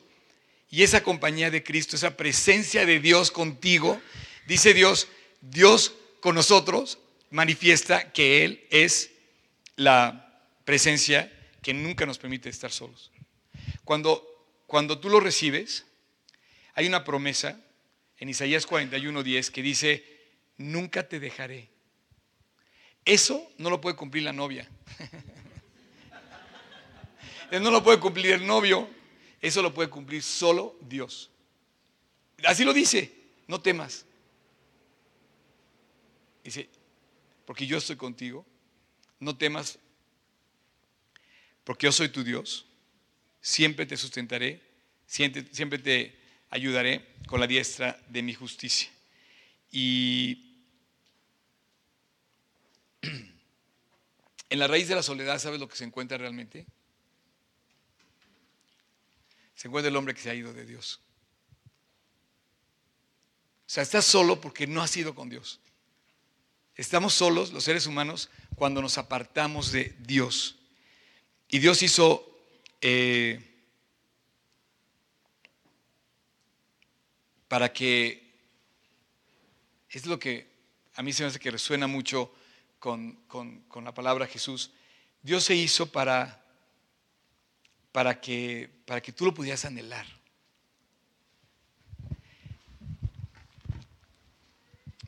[0.71, 3.99] Y esa compañía de Cristo, esa presencia de Dios contigo,
[4.47, 5.09] dice Dios,
[5.41, 6.99] Dios con nosotros
[7.31, 9.11] manifiesta que Él es
[9.75, 13.11] la presencia que nunca nos permite estar solos.
[13.83, 14.23] Cuando,
[14.67, 15.85] cuando tú lo recibes,
[16.73, 17.59] hay una promesa
[18.17, 20.05] en Isaías 41:10 que dice,
[20.57, 21.69] nunca te dejaré.
[23.03, 24.69] Eso no lo puede cumplir la novia.
[27.51, 28.89] no lo puede cumplir el novio.
[29.41, 31.29] Eso lo puede cumplir solo Dios.
[32.43, 33.11] Así lo dice,
[33.47, 34.05] no temas.
[36.43, 36.69] Dice,
[37.45, 38.45] porque yo estoy contigo,
[39.19, 39.79] no temas,
[41.63, 42.65] porque yo soy tu Dios,
[43.41, 44.61] siempre te sustentaré,
[45.05, 46.17] siempre, te
[46.49, 48.89] ayudaré con la diestra de mi justicia.
[49.71, 50.55] Y
[53.01, 56.65] en la raíz de la soledad, ¿sabes lo que se encuentra realmente?
[59.55, 60.99] Se encuentra el hombre que se ha ido de Dios.
[63.65, 65.59] O sea, estás solo porque no has ido con Dios.
[66.75, 70.57] Estamos solos, los seres humanos, cuando nos apartamos de Dios.
[71.47, 72.37] Y Dios hizo
[72.81, 73.39] eh,
[77.47, 78.33] para que,
[79.89, 80.47] es lo que
[80.95, 82.33] a mí se me hace que resuena mucho
[82.79, 84.71] con, con la palabra Jesús,
[85.21, 86.45] Dios se hizo para,
[87.91, 90.05] para, que, para que tú lo pudieras anhelar.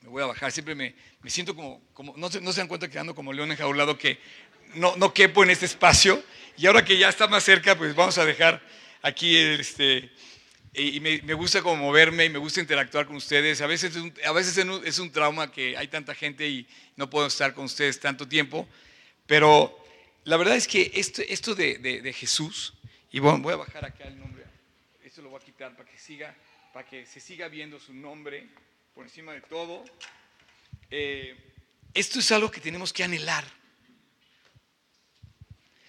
[0.01, 0.95] Me voy a bajar, siempre me,
[1.27, 3.97] me siento como, como no, se, no se dan cuenta que ando como león enjaulado
[3.97, 4.17] que
[4.75, 6.23] no, no quepo en este espacio
[6.55, 8.61] y ahora que ya está más cerca, pues vamos a dejar
[9.01, 10.09] aquí este,
[10.73, 13.59] y me, me, gusta como moverme y me gusta interactuar con ustedes.
[13.59, 17.09] A veces, es un, a veces es un trauma que hay tanta gente y no
[17.09, 18.65] puedo estar con ustedes tanto tiempo,
[19.25, 19.77] pero
[20.23, 22.73] la verdad es que esto, esto de, de, Jesús,
[23.11, 24.45] y voy, voy a bajar acá el nombre,
[25.03, 26.33] esto lo voy a quitar para que, siga,
[26.71, 28.47] para que se siga viendo su nombre
[28.95, 29.83] por encima de todo.
[30.89, 31.35] Eh,
[31.93, 33.43] esto es algo que tenemos que anhelar.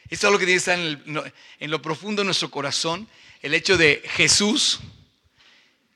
[0.04, 0.78] Esto es algo que tiene que estar
[1.58, 3.06] en, lo profundo de nuestro corazón.
[3.42, 4.80] El hecho de Jesús,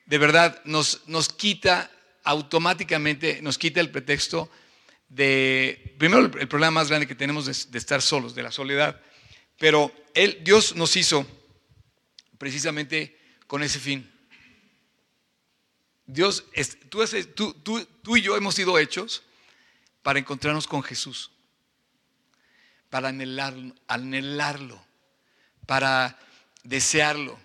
[0.04, 1.90] de verdad, nos, nos quita
[2.24, 4.50] automáticamente, nos quita el pretexto
[5.08, 9.00] de, primero el, problema más grande que tenemos de, de, estar solos, de la soledad.
[9.58, 11.26] Pero él, Dios nos hizo
[12.36, 14.11] precisamente con ese fin.
[16.06, 16.44] Dios,
[17.34, 19.22] tú, tú, y yo hemos sido hechos
[20.02, 21.30] para encontrarnos con Jesús,
[22.90, 24.84] para anhelarlo, anhelarlo,
[25.66, 26.18] para
[26.64, 27.38] desearlo,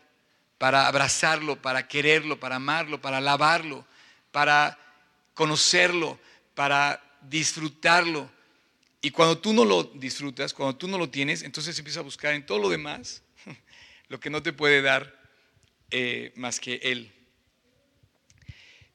[0.58, 3.86] para abrazarlo, para quererlo, para amarlo, para alabarlo,
[4.32, 4.78] para
[5.34, 6.20] conocerlo,
[6.56, 8.30] para disfrutarlo.
[9.02, 12.34] Y cuando tú no lo disfrutas, cuando tú no lo tienes, entonces empiezas a buscar
[12.34, 13.22] en todo lo demás
[14.08, 15.16] lo que no te puede dar
[15.92, 17.14] eh, más que Él.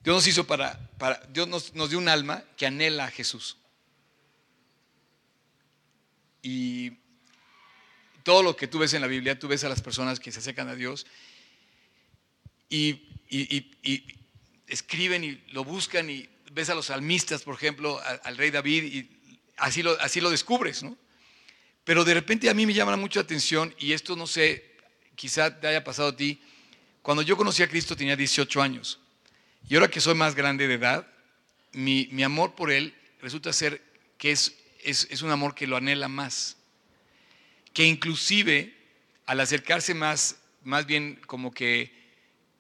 [0.03, 3.57] Dios nos hizo para, para Dios nos, nos dio un alma que anhela a Jesús.
[6.43, 6.93] Y
[8.25, 10.41] todo lo que tú ves en la Biblia, tú ves a las personas que se
[10.41, 11.07] acercan a Dios
[12.69, 14.05] y, y, y,
[14.67, 19.11] escriben y lo buscan y ves a los salmistas, por ejemplo, al, rey David y
[19.57, 20.97] así lo, así lo descubres, ¿no?
[21.85, 24.77] Pero de repente a mí me llama mucha atención y esto no sé,
[25.15, 26.41] quizá te haya pasado a ti.
[27.03, 29.02] Cuando yo conocí a Cristo tenía 18 años
[29.69, 31.07] y ahora que soy más grande de edad,
[31.73, 33.83] mi, amor por Él resulta ser
[34.19, 36.57] que es, es, es, un amor que lo anhela más.
[37.73, 38.75] Que inclusive
[39.27, 41.93] al acercarse más, más bien como que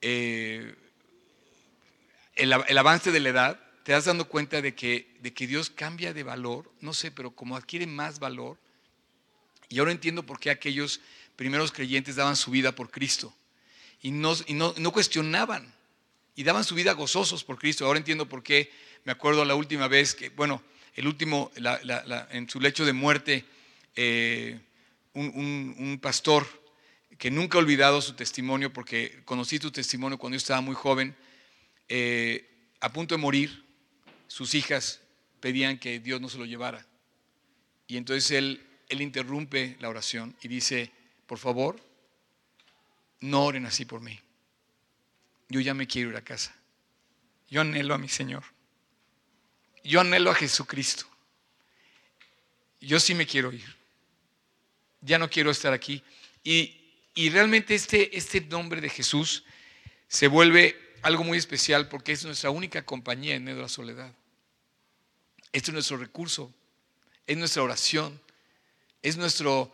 [0.00, 0.74] eh,
[2.36, 5.70] el, el avance de la edad, te das dando cuenta de que, de que Dios
[5.70, 8.58] cambia de valor, no sé, pero como adquiere más valor.
[9.68, 11.00] Y ahora entiendo por qué aquellos
[11.36, 13.34] primeros creyentes daban su vida por Cristo
[14.02, 15.72] y no, y no, no cuestionaban
[16.34, 17.86] y daban su vida gozosos por Cristo.
[17.86, 18.70] Ahora entiendo por qué,
[19.04, 20.62] me acuerdo la última vez que, bueno,
[20.94, 23.44] el último, en su lecho de muerte,
[23.96, 24.60] eh,
[25.14, 26.46] un, un, un, pastor
[27.18, 31.14] que nunca ha olvidado su testimonio, porque conocí tu testimonio cuando yo estaba muy joven,
[31.88, 32.48] eh,
[32.80, 33.64] a punto de morir,
[34.26, 35.00] sus hijas
[35.40, 36.86] pedían que Dios no se lo llevara.
[37.86, 40.90] Y entonces él, él interrumpe la oración y dice,
[41.26, 41.78] por favor,
[43.20, 44.18] no oren así por mí.
[45.52, 46.56] Yo ya me quiero ir a casa.
[47.50, 48.42] Yo anhelo a mi Señor.
[49.84, 51.04] Yo anhelo a Jesucristo.
[52.80, 53.76] Yo sí me quiero ir.
[55.02, 56.02] Ya no quiero estar aquí.
[56.42, 56.78] Y,
[57.28, 59.44] realmente este, este nombre de Jesús
[60.08, 64.10] se vuelve algo muy especial porque es nuestra única compañía en medio de la soledad.
[65.52, 66.50] Este es nuestro recurso,
[67.26, 68.18] es nuestra oración,
[69.02, 69.70] es nuestro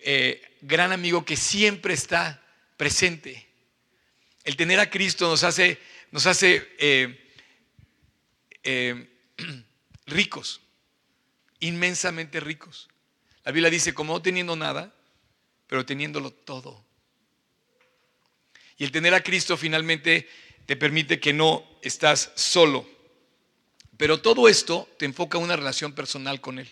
[0.00, 2.42] eh, gran amigo que siempre está
[2.76, 3.47] presente.
[4.48, 5.78] El tener a Cristo nos hace,
[6.10, 7.34] nos hace eh,
[8.62, 9.06] eh,
[10.06, 10.62] ricos,
[11.60, 12.88] inmensamente ricos.
[13.44, 14.94] La Biblia dice, como no teniendo nada,
[15.66, 16.82] pero teniéndolo todo.
[18.78, 20.26] Y el tener a Cristo finalmente
[20.64, 22.88] te permite que no estás solo.
[23.98, 26.70] Pero todo esto te enfoca en una relación personal con Él.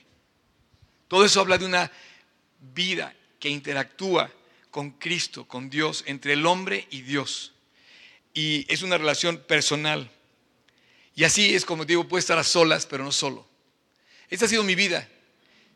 [1.09, 1.93] Todo eso habla de una
[2.59, 4.33] vida que interactúa
[4.71, 7.53] con Cristo, con Dios, entre el hombre y Dios.
[8.37, 10.11] Y es una relación personal.
[11.14, 13.49] Y así es como digo, puede estar a solas, pero no solo.
[14.29, 15.09] Esta ha sido mi vida.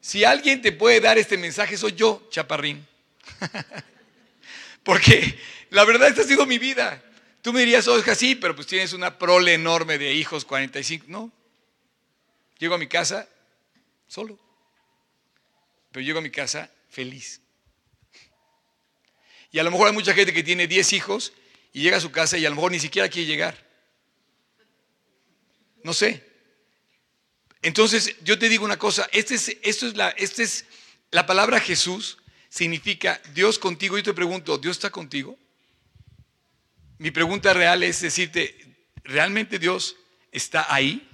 [0.03, 2.87] Si alguien te puede dar este mensaje, soy yo, chaparrín.
[4.85, 5.39] Porque
[5.71, 7.03] la verdad, esta ha sido mi vida.
[7.41, 11.07] Tú me dirías, oiga, sí, pero pues tienes una prole enorme de hijos, 45.
[11.09, 11.33] No.
[12.59, 13.27] Llego a mi casa
[14.07, 14.39] solo.
[15.93, 17.41] Pero llego a mi casa feliz.
[19.51, 21.33] Y a lo mejor hay mucha gente que tiene 10 hijos
[21.73, 23.67] y llega a su casa y a lo mejor ni siquiera quiere llegar.
[25.83, 26.29] No sé.
[27.63, 30.65] Entonces, yo te digo una cosa, este es, esto es la, este es,
[31.11, 33.99] la palabra Jesús significa Dios contigo.
[33.99, 35.39] Y te pregunto, ¿Dios está contigo?
[36.99, 39.97] Mi pregunta real es decirte, ¿realmente Dios
[40.33, 41.07] está ahí?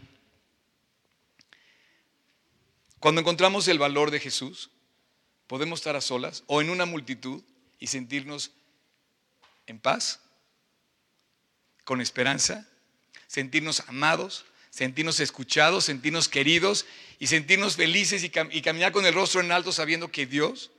[2.98, 4.70] Cuando encontramos el valor de Jesús,
[5.46, 7.42] podemos estar a solas o en una multitud
[7.78, 8.52] y sentirnos
[9.66, 10.20] en paz,
[11.86, 12.68] con esperanza,
[13.28, 16.84] sentirnos amados, sentirnos escuchados, sentirnos queridos
[17.20, 20.72] y sentirnos felices y, caminar con el rostro en alto sabiendo que Dios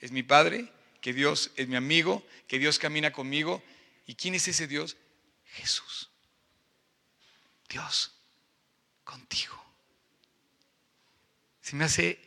[0.00, 3.64] es mi Padre, que Dios es mi amigo, que Dios camina conmigo.
[4.06, 4.96] ¿Y quién es ese Dios?
[5.44, 6.08] Jesús.
[7.68, 8.12] Dios
[9.02, 9.60] contigo.
[11.62, 12.20] Se me hace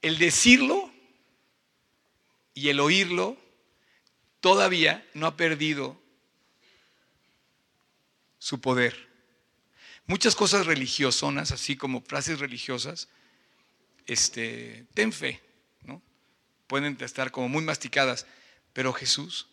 [0.00, 0.92] el decirlo
[2.54, 3.36] y el oírlo
[4.40, 6.03] todavía no ha perdido
[8.44, 9.08] su poder.
[10.04, 13.08] Muchas cosas religiosonas, así como frases religiosas,
[14.06, 15.40] este, ten fe,
[15.84, 16.02] ¿no?
[16.66, 18.26] Pueden estar como muy masticadas,
[18.74, 19.46] pero Jesús,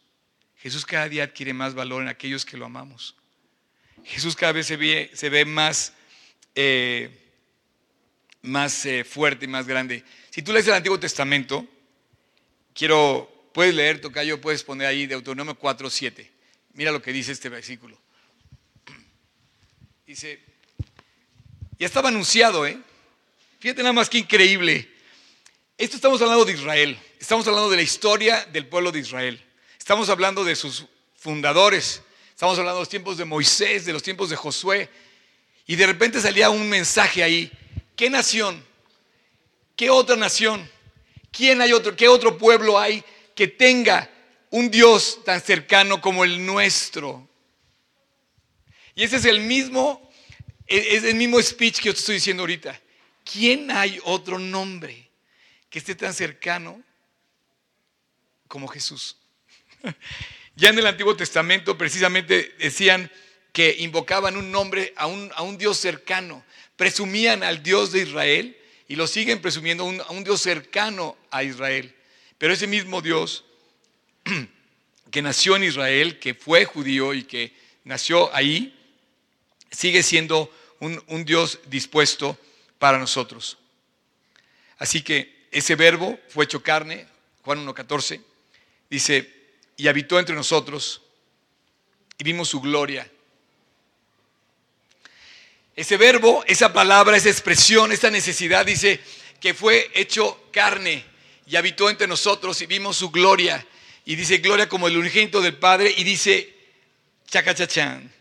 [0.58, 3.16] Jesús cada día adquiere más valor en aquellos que lo amamos.
[4.04, 5.94] Jesús cada vez se ve, se ve más,
[6.54, 7.32] eh,
[8.42, 10.04] más eh, fuerte y más grande.
[10.32, 11.66] Si tú lees el Antiguo Testamento,
[12.74, 16.30] quiero, puedes leer, Tocayo, puedes poner ahí Deuteronomio 4.7.
[16.74, 18.01] Mira lo que dice este versículo.
[20.12, 20.42] Dice,
[21.80, 22.78] ya estaba anunciado, ¿eh?
[23.62, 24.92] Fíjate nada más que increíble.
[25.78, 29.42] Esto estamos hablando de Israel, estamos hablando de la historia del pueblo de Israel,
[29.80, 34.30] estamos hablando de sus fundadores, estamos hablando de los tiempos de Moisés, de los tiempos
[34.30, 34.90] de Josué,
[35.66, 37.50] y de repente salía un mensaje ahí.
[37.96, 38.62] ¿Qué nación?
[39.78, 40.70] ¿Qué otra nación?
[41.32, 41.96] ¿Quién hay otro?
[41.96, 43.02] ¿Qué otro pueblo hay
[43.34, 44.10] que tenga
[44.50, 47.31] un Dios tan cercano como el nuestro?
[48.96, 50.12] Y ese es el mismo,
[50.68, 52.80] es el mismo speech que yo te estoy diciendo ahorita.
[53.24, 55.10] ¿Quién hay otro nombre
[55.70, 56.82] que esté tan cercano
[58.48, 59.18] como Jesús?
[60.54, 63.10] Ya en el Antiguo Testamento precisamente decían
[63.54, 66.44] que invocaban un nombre a un, a un Dios cercano,
[66.76, 71.96] presumían al Dios de Israel y lo siguen presumiendo a un Dios cercano a Israel.
[72.38, 73.46] Pero ese mismo Dios
[75.12, 77.54] que nació en Israel, que fue judío y que
[77.86, 78.78] nació ahí,
[79.72, 82.38] sigue siendo un, Dios dispuesto
[82.80, 83.58] para nosotros.
[84.78, 87.08] Así que ese verbo fue hecho carne,
[87.44, 88.22] Juan 1.14,
[88.90, 89.32] dice,
[89.78, 91.02] y habitó entre nosotros
[92.18, 93.10] y vimos su gloria.
[95.76, 99.00] Ese verbo, esa palabra, esa expresión, esa necesidad, dice
[99.40, 101.04] que fue hecho carne
[101.48, 103.66] y habitó entre nosotros y vimos su gloria.
[104.06, 106.54] Y dice gloria como el unigénito del Padre y dice
[107.28, 108.12] chacachachán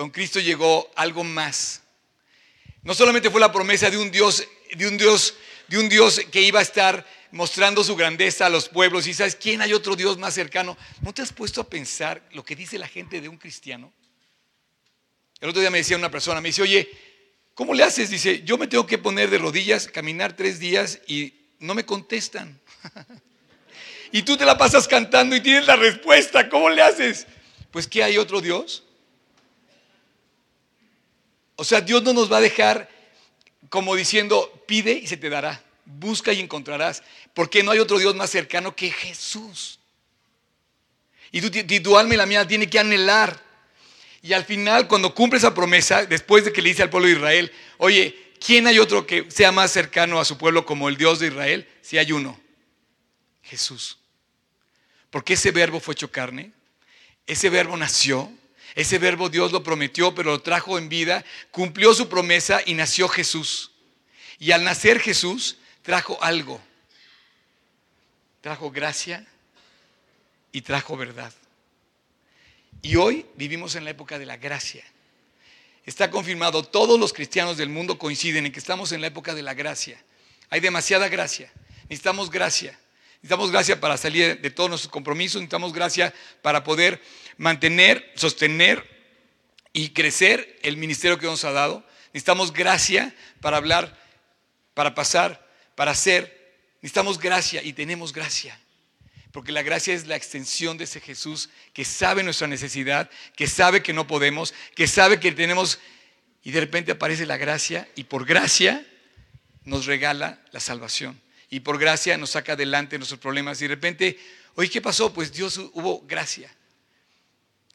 [0.00, 1.82] con Cristo llegó algo más.
[2.82, 5.34] No solamente fue la promesa de un Dios, de un Dios,
[5.68, 9.06] de un Dios que iba a estar mostrando su grandeza a los pueblos.
[9.06, 10.78] Y sabes, ¿quién hay otro Dios más cercano?
[11.02, 13.92] ¿No te has puesto a pensar lo que dice la gente de un cristiano?
[15.38, 16.88] El otro día me decía una persona, me dice, oye,
[17.52, 18.08] ¿Cómo le haces?
[18.08, 22.58] Dice, yo me tengo que poner de rodillas, caminar tres días y no me contestan.
[24.12, 26.48] y tú te la pasas cantando y tienes la respuesta.
[26.48, 27.26] ¿Cómo le haces?
[27.70, 28.84] Pues que hay otro Dios.
[31.60, 32.88] O sea, Dios no nos va a dejar
[33.68, 37.02] como diciendo, pide y se te dará, busca y encontrarás,
[37.34, 39.78] porque no hay otro Dios más cercano que Jesús.
[41.30, 41.42] Y
[41.80, 43.38] tu, alma y la mía tiene que anhelar.
[44.22, 47.16] Y al final, cuando cumple esa promesa, después de que le dice al pueblo de
[47.16, 51.18] Israel, oye, ¿quién hay otro que sea más cercano a su pueblo como el Dios
[51.18, 51.68] de Israel?
[51.82, 52.40] Si hay uno,
[53.42, 53.98] Jesús.
[55.10, 56.52] Porque ese verbo fue hecho carne,
[57.26, 58.32] ese verbo nació,
[58.74, 63.08] ese verbo Dios lo prometió, pero lo trajo en vida, cumplió su promesa y nació
[63.08, 63.72] Jesús.
[64.38, 66.60] Y al nacer Jesús, trajo algo.
[68.40, 69.26] Trajo gracia
[70.52, 71.32] y trajo verdad.
[72.82, 74.84] Y hoy vivimos en la época de la gracia.
[75.84, 79.42] Está confirmado, todos los cristianos del mundo coinciden en que estamos en la época de
[79.42, 80.02] la gracia.
[80.48, 81.52] Hay demasiada gracia.
[81.84, 82.78] Necesitamos gracia.
[83.22, 87.02] Necesitamos gracia para salir de todos nuestros compromisos, necesitamos gracia para poder
[87.40, 88.86] mantener, sostener
[89.72, 91.82] y crecer el ministerio que nos ha dado.
[92.12, 93.98] Necesitamos gracia para hablar,
[94.74, 96.54] para pasar, para hacer.
[96.82, 98.60] Necesitamos gracia y tenemos gracia.
[99.32, 103.82] Porque la gracia es la extensión de ese Jesús que sabe nuestra necesidad, que sabe
[103.82, 105.80] que no podemos, que sabe que tenemos...
[106.42, 108.86] Y de repente aparece la gracia y por gracia
[109.64, 113.60] nos regala la salvación y por gracia nos saca adelante nuestros problemas.
[113.60, 114.18] Y de repente,
[114.56, 115.12] oye, ¿qué pasó?
[115.12, 116.50] Pues Dios hubo gracia.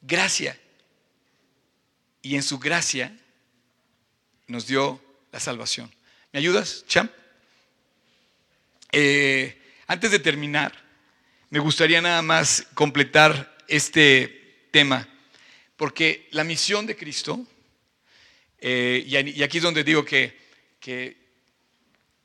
[0.06, 0.56] Gracia.
[2.22, 3.16] Y en su gracia
[4.46, 5.92] nos dio la salvación.
[6.32, 7.10] ¿Me ayudas, champ?
[8.92, 10.72] Eh, antes de terminar,
[11.50, 15.08] me gustaría nada más completar este tema,
[15.76, 17.44] porque la misión de Cristo,
[18.58, 20.38] eh, y, aquí es donde digo que,
[20.78, 21.16] que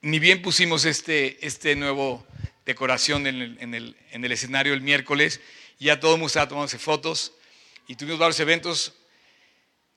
[0.02, 2.26] ni bien pusimos este, este nuevo
[2.66, 5.42] decoración en el, escenario el miércoles,
[5.80, 7.34] ya todo el mundo estaba tomándose fotos
[7.92, 8.94] y tuvimos varios eventos.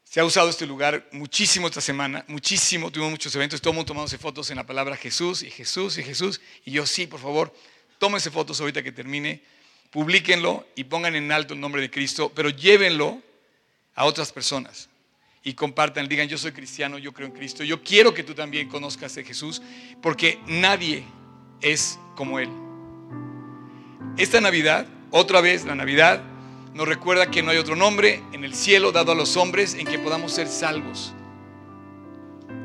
[0.02, 3.86] Se ha usado este lugar muchísimo esta semana, muchísimo, tuvimos muchos eventos, todo el mundo
[3.86, 6.40] tomándose fotos en la palabra Jesús y Jesús y Jesús.
[6.64, 7.54] Y yo sí, por favor,
[7.98, 9.44] tómense fotos ahorita que termine,
[9.92, 13.22] publíquenlo y pongan en alto el nombre de Cristo, pero llévenlo
[13.94, 14.88] a otras personas
[15.44, 18.68] y compartan, digan, yo soy cristiano, yo creo en Cristo, yo quiero que tú también
[18.68, 19.62] conozcas a Jesús,
[20.02, 21.04] porque nadie
[21.60, 22.48] es como Él.
[24.18, 26.33] Esta Navidad, otra vez la Navidad,
[26.74, 29.86] nos recuerda que no hay otro nombre en el cielo dado a los hombres en
[29.86, 31.14] que podamos ser salvos,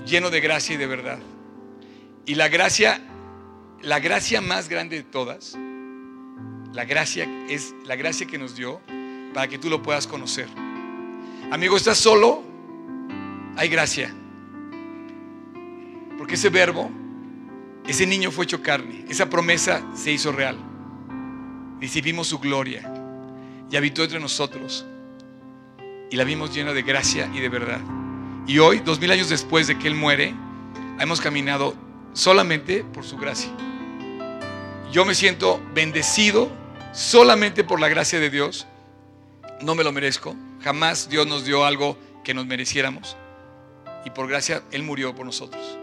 [0.05, 1.19] lleno de gracia y de verdad.
[2.25, 3.01] Y la gracia,
[3.81, 5.55] la gracia más grande de todas,
[6.73, 8.81] la gracia es la gracia que nos dio
[9.33, 10.47] para que tú lo puedas conocer.
[11.51, 12.49] Amigo, ¿estás solo?
[13.59, 14.13] hay gracia.
[16.17, 16.89] Porque ese verbo,
[17.85, 20.57] ese niño fue hecho carne, esa promesa se hizo real.
[21.81, 22.98] Recibimos su gloria
[23.71, 24.85] y habitó entre nosotros.
[26.09, 27.79] Y la vimos llena de gracia y de verdad.
[28.47, 30.33] Y hoy, dos mil años después de que Él muere,
[30.99, 31.75] hemos caminado
[32.13, 33.51] solamente por su gracia.
[34.91, 36.49] Yo me siento bendecido
[36.93, 38.65] solamente por la gracia de Dios.
[39.61, 40.35] No me lo merezco.
[40.61, 43.15] Jamás Dios nos dio algo que nos mereciéramos
[44.05, 45.77] y por gracia Él murió por nosotros.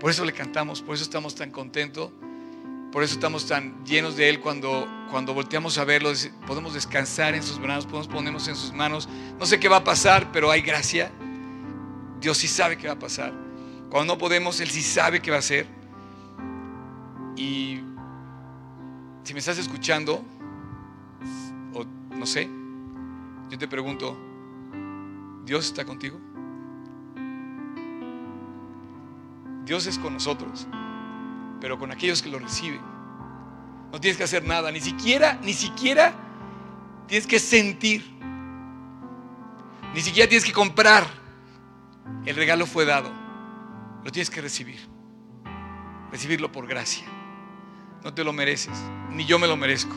[0.00, 2.10] Por eso le cantamos, por eso estamos tan contentos,
[2.92, 6.10] por eso estamos tan llenos de Él cuando, cuando volteamos a verlo,
[6.44, 9.08] podemos descansar en sus manos, podemos ponernos en sus manos.
[9.38, 11.12] No sé qué va a pasar, pero hay gracia.
[12.20, 13.32] Dios sí sabe qué va a pasar.
[13.90, 15.68] Cuando no podemos, Él sí sabe qué va a hacer.
[17.36, 17.78] Y
[19.22, 20.20] si me estás escuchando,
[21.74, 21.84] o
[22.16, 22.50] no sé,
[23.50, 24.18] yo te pregunto,
[25.44, 26.18] ¿Dios está contigo?
[29.64, 30.66] Dios es con nosotros,
[31.60, 32.93] pero con aquellos que lo reciben.
[33.94, 36.12] No tienes que hacer nada, ni siquiera, ni siquiera
[37.06, 38.04] tienes que sentir,
[39.94, 41.06] ni siquiera tienes que comprar.
[42.26, 43.12] El regalo fue dado,
[44.02, 44.80] lo tienes que recibir,
[46.10, 47.06] recibirlo por gracia.
[48.02, 48.76] No te lo mereces,
[49.10, 49.94] ni yo me lo merezco,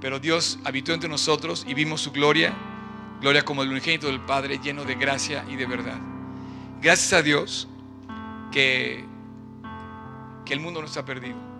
[0.00, 2.54] pero Dios habitó entre nosotros y vimos su gloria,
[3.20, 5.98] gloria como el unigénito del Padre, lleno de gracia y de verdad.
[6.80, 7.66] Gracias a Dios
[8.52, 9.04] que,
[10.44, 11.51] que el mundo no está perdido.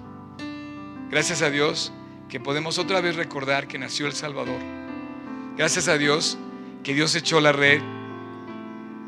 [1.12, 1.92] Gracias a Dios
[2.30, 4.58] que podemos otra vez recordar que nació el Salvador.
[5.58, 6.38] Gracias a Dios
[6.82, 7.82] que Dios echó la red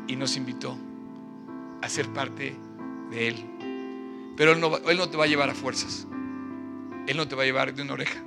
[0.07, 0.77] y nos invitó
[1.81, 2.55] a ser parte
[3.09, 3.35] de Él.
[4.37, 4.59] Pero Él
[4.99, 6.05] no, te va a llevar a fuerzas.
[7.07, 8.21] Él no te va a llevar de una oreja.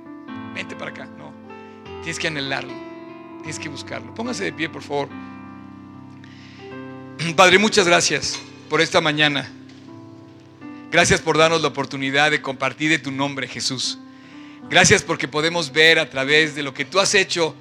[0.53, 1.05] Vente para acá.
[1.05, 1.31] No.
[2.01, 2.73] Tienes que anhelarlo.
[3.37, 4.13] Tienes que buscarlo.
[4.13, 5.07] Póngase de pie, por favor.
[7.37, 8.37] Padre, muchas gracias
[8.69, 9.49] por esta mañana.
[10.91, 13.99] Gracias por darnos la oportunidad de compartir de tu nombre, Jesús.
[14.69, 17.55] Gracias porque podemos ver a través de lo que tú has hecho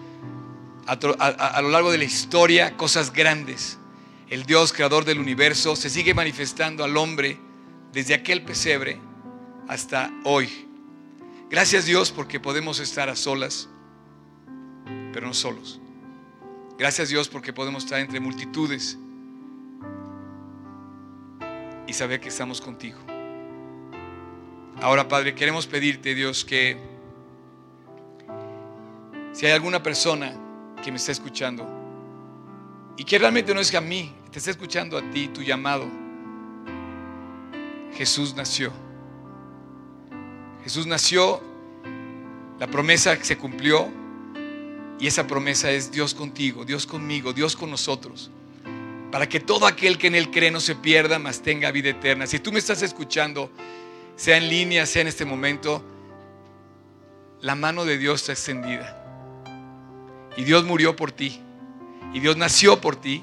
[0.87, 3.79] a, lo largo de la historia cosas grandes.
[4.31, 7.39] El Dios creador del universo se sigue manifestando al hombre
[7.93, 8.99] desde aquel pesebre
[9.69, 10.67] hasta hoy.
[11.51, 13.69] Gracias Dios porque podemos estar a solas,
[15.13, 15.81] pero no solos.
[16.79, 18.97] Gracias Dios porque podemos estar entre multitudes
[21.87, 23.18] y saber que estamos contigo.
[24.81, 26.77] Ahora Padre, queremos pedirte Dios que
[29.33, 30.33] si hay alguna persona
[30.83, 31.67] que me está escuchando
[32.97, 35.89] y que realmente no es que a mí, te está escuchando a ti, tu llamado,
[37.97, 38.73] Jesús nació.
[40.63, 41.41] Jesús nació,
[42.61, 43.89] la promesa se cumplió
[45.01, 48.31] y esa promesa es Dios contigo, Dios conmigo, Dios con nosotros.
[49.11, 52.29] Para que todo aquel que en Él cree no se pierda, mas tenga vida eterna.
[52.29, 53.51] Si tú me estás escuchando,
[54.19, 55.83] sea en línea, sea en este momento,
[57.41, 58.97] la mano de Dios está extendida.
[60.37, 61.41] Y Dios murió por ti.
[62.13, 63.23] Y Dios nació por ti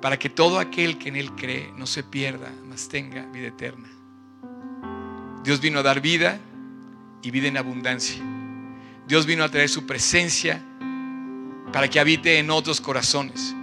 [0.00, 3.88] para que todo aquel que en Él cree no se pierda, mas tenga vida eterna.
[5.42, 6.38] Dios vino a dar vida
[7.20, 8.22] y vida en abundancia.
[9.08, 10.62] Dios vino a traer su presencia
[11.72, 13.56] para que habite en otros corazones.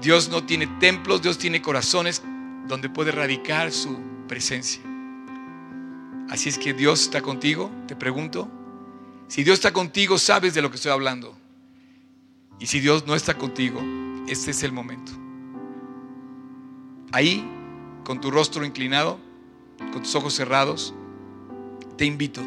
[0.00, 2.22] Dios no tiene templos, Dios tiene corazones
[2.66, 4.82] donde puede radicar su presencia.
[6.32, 8.48] Así es que Dios está contigo, te pregunto.
[9.28, 11.36] Si Dios está contigo, sabes de lo que estoy hablando.
[12.58, 13.82] Y si Dios no está contigo,
[14.26, 15.12] este es el momento.
[17.12, 17.46] Ahí,
[18.02, 19.18] con tu rostro inclinado,
[19.92, 20.94] con tus ojos cerrados,
[21.98, 22.40] te invito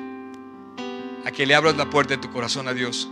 [1.23, 3.07] a que le abras la puerta de tu corazón a Dios,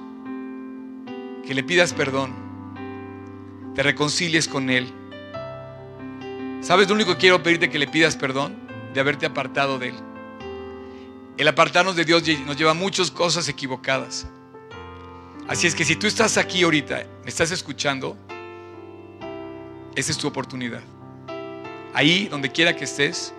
[1.46, 2.34] que le pidas perdón,
[3.76, 4.92] te reconcilies con Él.
[6.62, 8.56] ¿Sabes lo único que quiero pedirte que le pidas perdón?
[8.96, 10.13] De haberte apartado de Él.
[11.38, 14.28] El apartarnos de Dios nos lleva a muchas cosas equivocadas.
[15.48, 18.18] Así es que si tú estás aquí ahorita, me estás escuchando,
[19.96, 20.82] esa es tu oportunidad.
[21.94, 23.34] Ahí, donde quiera que estés,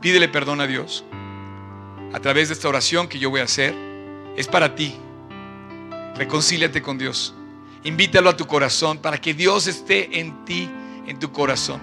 [0.00, 1.04] Pídele perdón a Dios
[2.12, 3.74] a través de esta oración que yo voy a hacer.
[4.36, 4.94] Es para ti.
[6.14, 7.34] Reconcíliate con Dios.
[7.84, 10.70] Invítalo a tu corazón para que Dios esté en ti,
[11.06, 11.80] en tu corazón.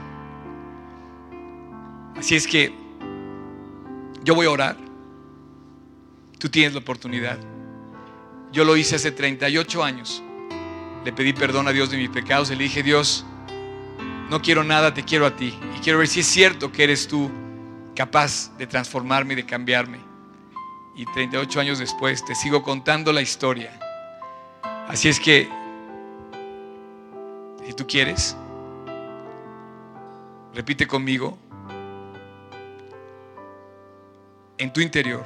[2.15, 2.73] Así es que
[4.25, 4.75] yo voy a orar.
[6.39, 7.37] Tú tienes la oportunidad.
[8.51, 10.23] Yo lo hice hace 38 años.
[11.05, 13.23] Le pedí perdón a Dios de mis pecados le dije, Dios,
[14.29, 15.57] no quiero nada, te quiero a ti.
[15.77, 17.31] Y quiero ver si es cierto que eres tú
[17.95, 19.99] capaz de transformarme y de cambiarme.
[20.95, 23.79] Y 38 años después te sigo contando la historia.
[24.87, 25.47] Así es que,
[27.67, 28.35] si tú quieres,
[30.55, 31.37] repite conmigo
[34.57, 35.25] en tu interior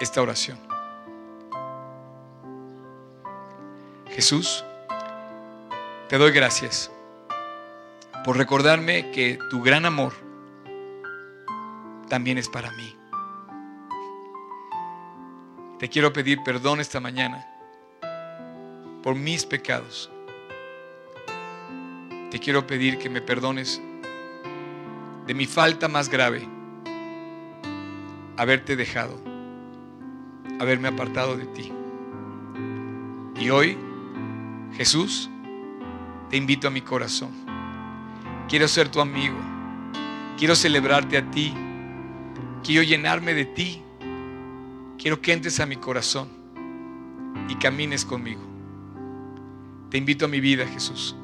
[0.00, 0.58] esta oración.
[4.10, 4.64] Jesús,
[6.08, 6.90] te doy gracias
[8.24, 10.12] por recordarme que tu gran amor
[12.08, 12.96] también es para mí.
[15.78, 17.46] Te quiero pedir perdón esta mañana
[19.02, 20.10] por mis pecados.
[22.30, 23.80] Te quiero pedir que me perdones
[25.26, 26.46] de mi falta más grave,
[28.36, 29.18] haberte dejado,
[30.60, 31.72] haberme apartado de ti.
[33.40, 33.76] Y hoy,
[34.74, 35.30] Jesús,
[36.30, 37.30] te invito a mi corazón.
[38.48, 39.36] Quiero ser tu amigo.
[40.36, 41.54] Quiero celebrarte a ti
[42.62, 43.82] Quiero llenarme de ti.
[44.96, 46.28] Quiero que entres a mi corazón
[47.48, 48.40] y camines conmigo.
[49.90, 51.16] Te invito a mi vida, Jesús.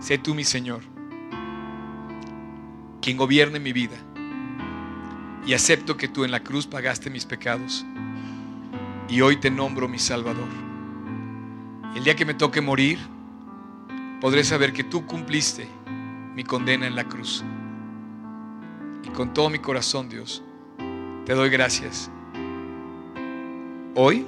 [0.00, 0.82] Sé tú mi Señor,
[3.10, 3.96] quien gobierne mi vida.
[5.44, 7.84] Y acepto que tú en la cruz pagaste mis pecados.
[9.08, 10.46] Y hoy te nombro mi Salvador.
[11.96, 13.00] El día que me toque morir,
[14.20, 15.66] podré saber que tú cumpliste
[16.36, 17.42] mi condena en la cruz.
[19.02, 20.44] Y con todo mi corazón, Dios,
[21.26, 22.12] te doy gracias.
[23.96, 24.24] Hoy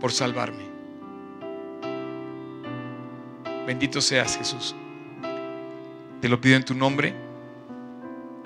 [0.00, 0.64] por salvarme.
[3.68, 4.74] Bendito seas, Jesús.
[6.20, 7.30] Te lo pido en tu nombre,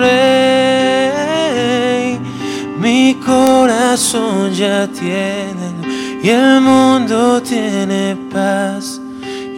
[0.00, 1.20] Rey.
[2.78, 5.70] Mi corazón ya tiene
[6.22, 9.00] y el mundo tiene paz.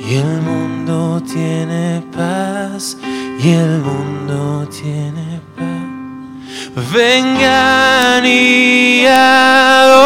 [0.08, 2.96] Y el mundo tiene paz.
[3.42, 5.66] Y el mundo tiene paz.
[6.94, 9.96] Vengan y adoremos.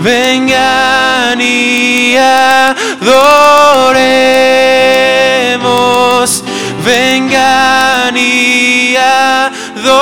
[0.00, 3.44] Vengan y adoremos.
[6.84, 9.94] Vengan y adoremos.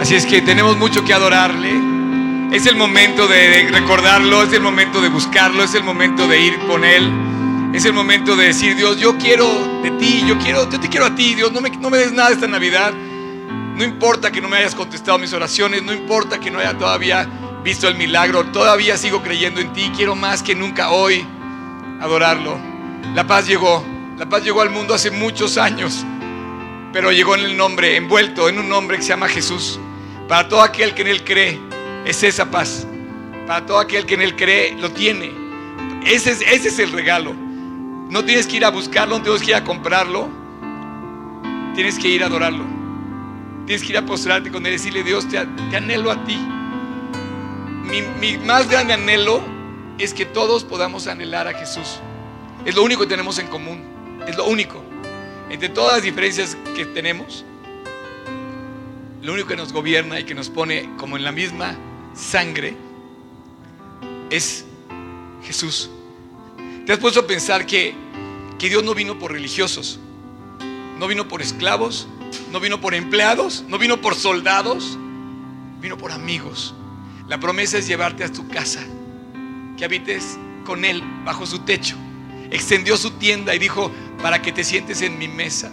[0.00, 1.72] Así es que tenemos mucho que adorarle.
[2.52, 6.58] Es el momento de recordarlo, es el momento de buscarlo, es el momento de ir
[6.68, 7.10] con Él.
[7.74, 11.06] Es el momento de decir, Dios, yo quiero de ti, yo quiero, yo te quiero
[11.06, 12.94] a ti, Dios, no me, no me des nada esta Navidad.
[13.74, 17.28] No importa que no me hayas contestado mis oraciones, no importa que no haya todavía
[17.64, 21.26] visto el milagro, todavía sigo creyendo en ti, quiero más que nunca hoy
[22.00, 22.56] adorarlo.
[23.14, 23.84] La paz llegó,
[24.16, 26.04] la paz llegó al mundo hace muchos años,
[26.92, 29.80] pero llegó en el nombre, envuelto en un nombre que se llama Jesús.
[30.28, 31.58] Para todo aquel que en Él cree,
[32.04, 32.86] es esa paz.
[33.46, 35.32] Para todo aquel que en Él cree, lo tiene.
[36.06, 37.34] Ese es, ese es el regalo.
[37.34, 40.28] No tienes que ir a buscarlo, no tienes que ir a comprarlo.
[41.74, 42.73] Tienes que ir a adorarlo.
[43.66, 46.36] Tienes que ir a postrarte con Él y decirle, Dios, te, anhelo a ti.
[46.36, 49.42] Mi, mi más grande anhelo
[49.98, 52.00] es que todos podamos anhelar a Jesús.
[52.64, 53.82] Es lo único que tenemos en común.
[54.26, 54.82] Es lo único.
[55.50, 57.44] Entre todas las diferencias que tenemos,
[59.22, 61.76] lo único que nos gobierna y que nos pone como en la misma
[62.14, 62.76] sangre
[64.30, 64.64] es
[65.42, 65.90] Jesús.
[66.86, 67.94] ¿Te has puesto a pensar que,
[68.58, 69.98] que Dios no vino por religiosos?
[70.98, 72.08] No vino por esclavos,
[72.54, 74.96] no vino por empleados, no vino por soldados,
[75.80, 76.72] vino por amigos.
[77.26, 78.78] La promesa es llevarte a tu casa,
[79.76, 81.96] que habites con Él bajo su techo.
[82.52, 83.90] Extendió su tienda y dijo,
[84.22, 85.72] para que te sientes en mi mesa.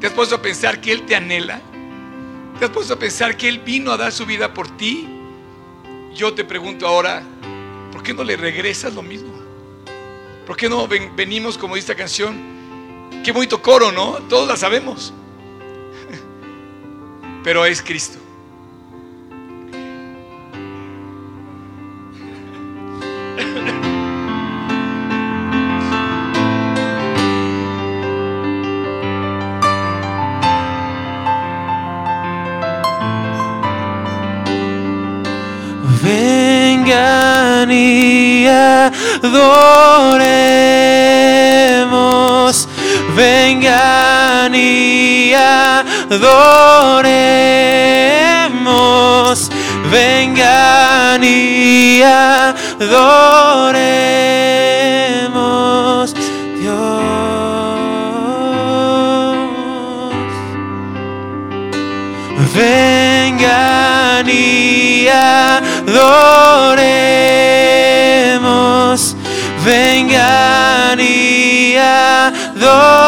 [0.00, 1.60] ¿Te has puesto a pensar que Él te anhela?
[2.58, 5.06] ¿Te has puesto a pensar que Él vino a dar su vida por ti?
[6.14, 7.22] Yo te pregunto ahora,
[7.92, 9.34] ¿por qué no le regresas lo mismo?
[10.46, 12.34] ¿Por qué no ven- venimos como dice esta canción?
[13.22, 14.12] Qué bonito coro, ¿no?
[14.30, 15.12] Todos la sabemos.
[17.44, 18.18] Pero es Cristo.
[36.02, 39.48] Vengan y adoremos.
[43.16, 44.07] Vengan
[44.54, 46.28] y adoremos.
[49.90, 52.94] Vengan y adoremos.
[56.58, 57.08] Dios.
[62.54, 66.38] Vengan y adoremos.
[69.64, 72.98] Vengan y adoremos.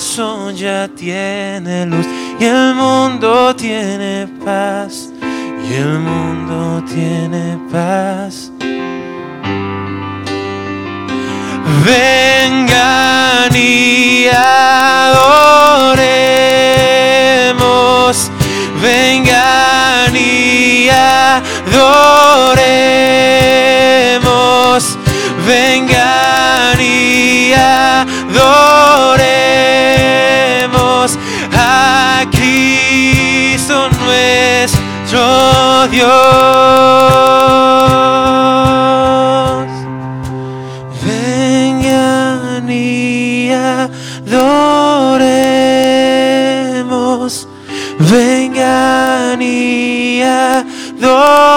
[0.00, 2.06] Corazón ya tiene luz
[2.40, 5.10] y el mundo tiene paz.
[5.68, 8.50] Y el mundo tiene paz.
[11.84, 14.80] Vengan y adoremos.
[18.80, 21.99] Vengan y adoremos.
[35.88, 36.10] Dios.
[41.04, 43.88] Vengan y adoremos.
[47.98, 51.49] Vengan y adoremos.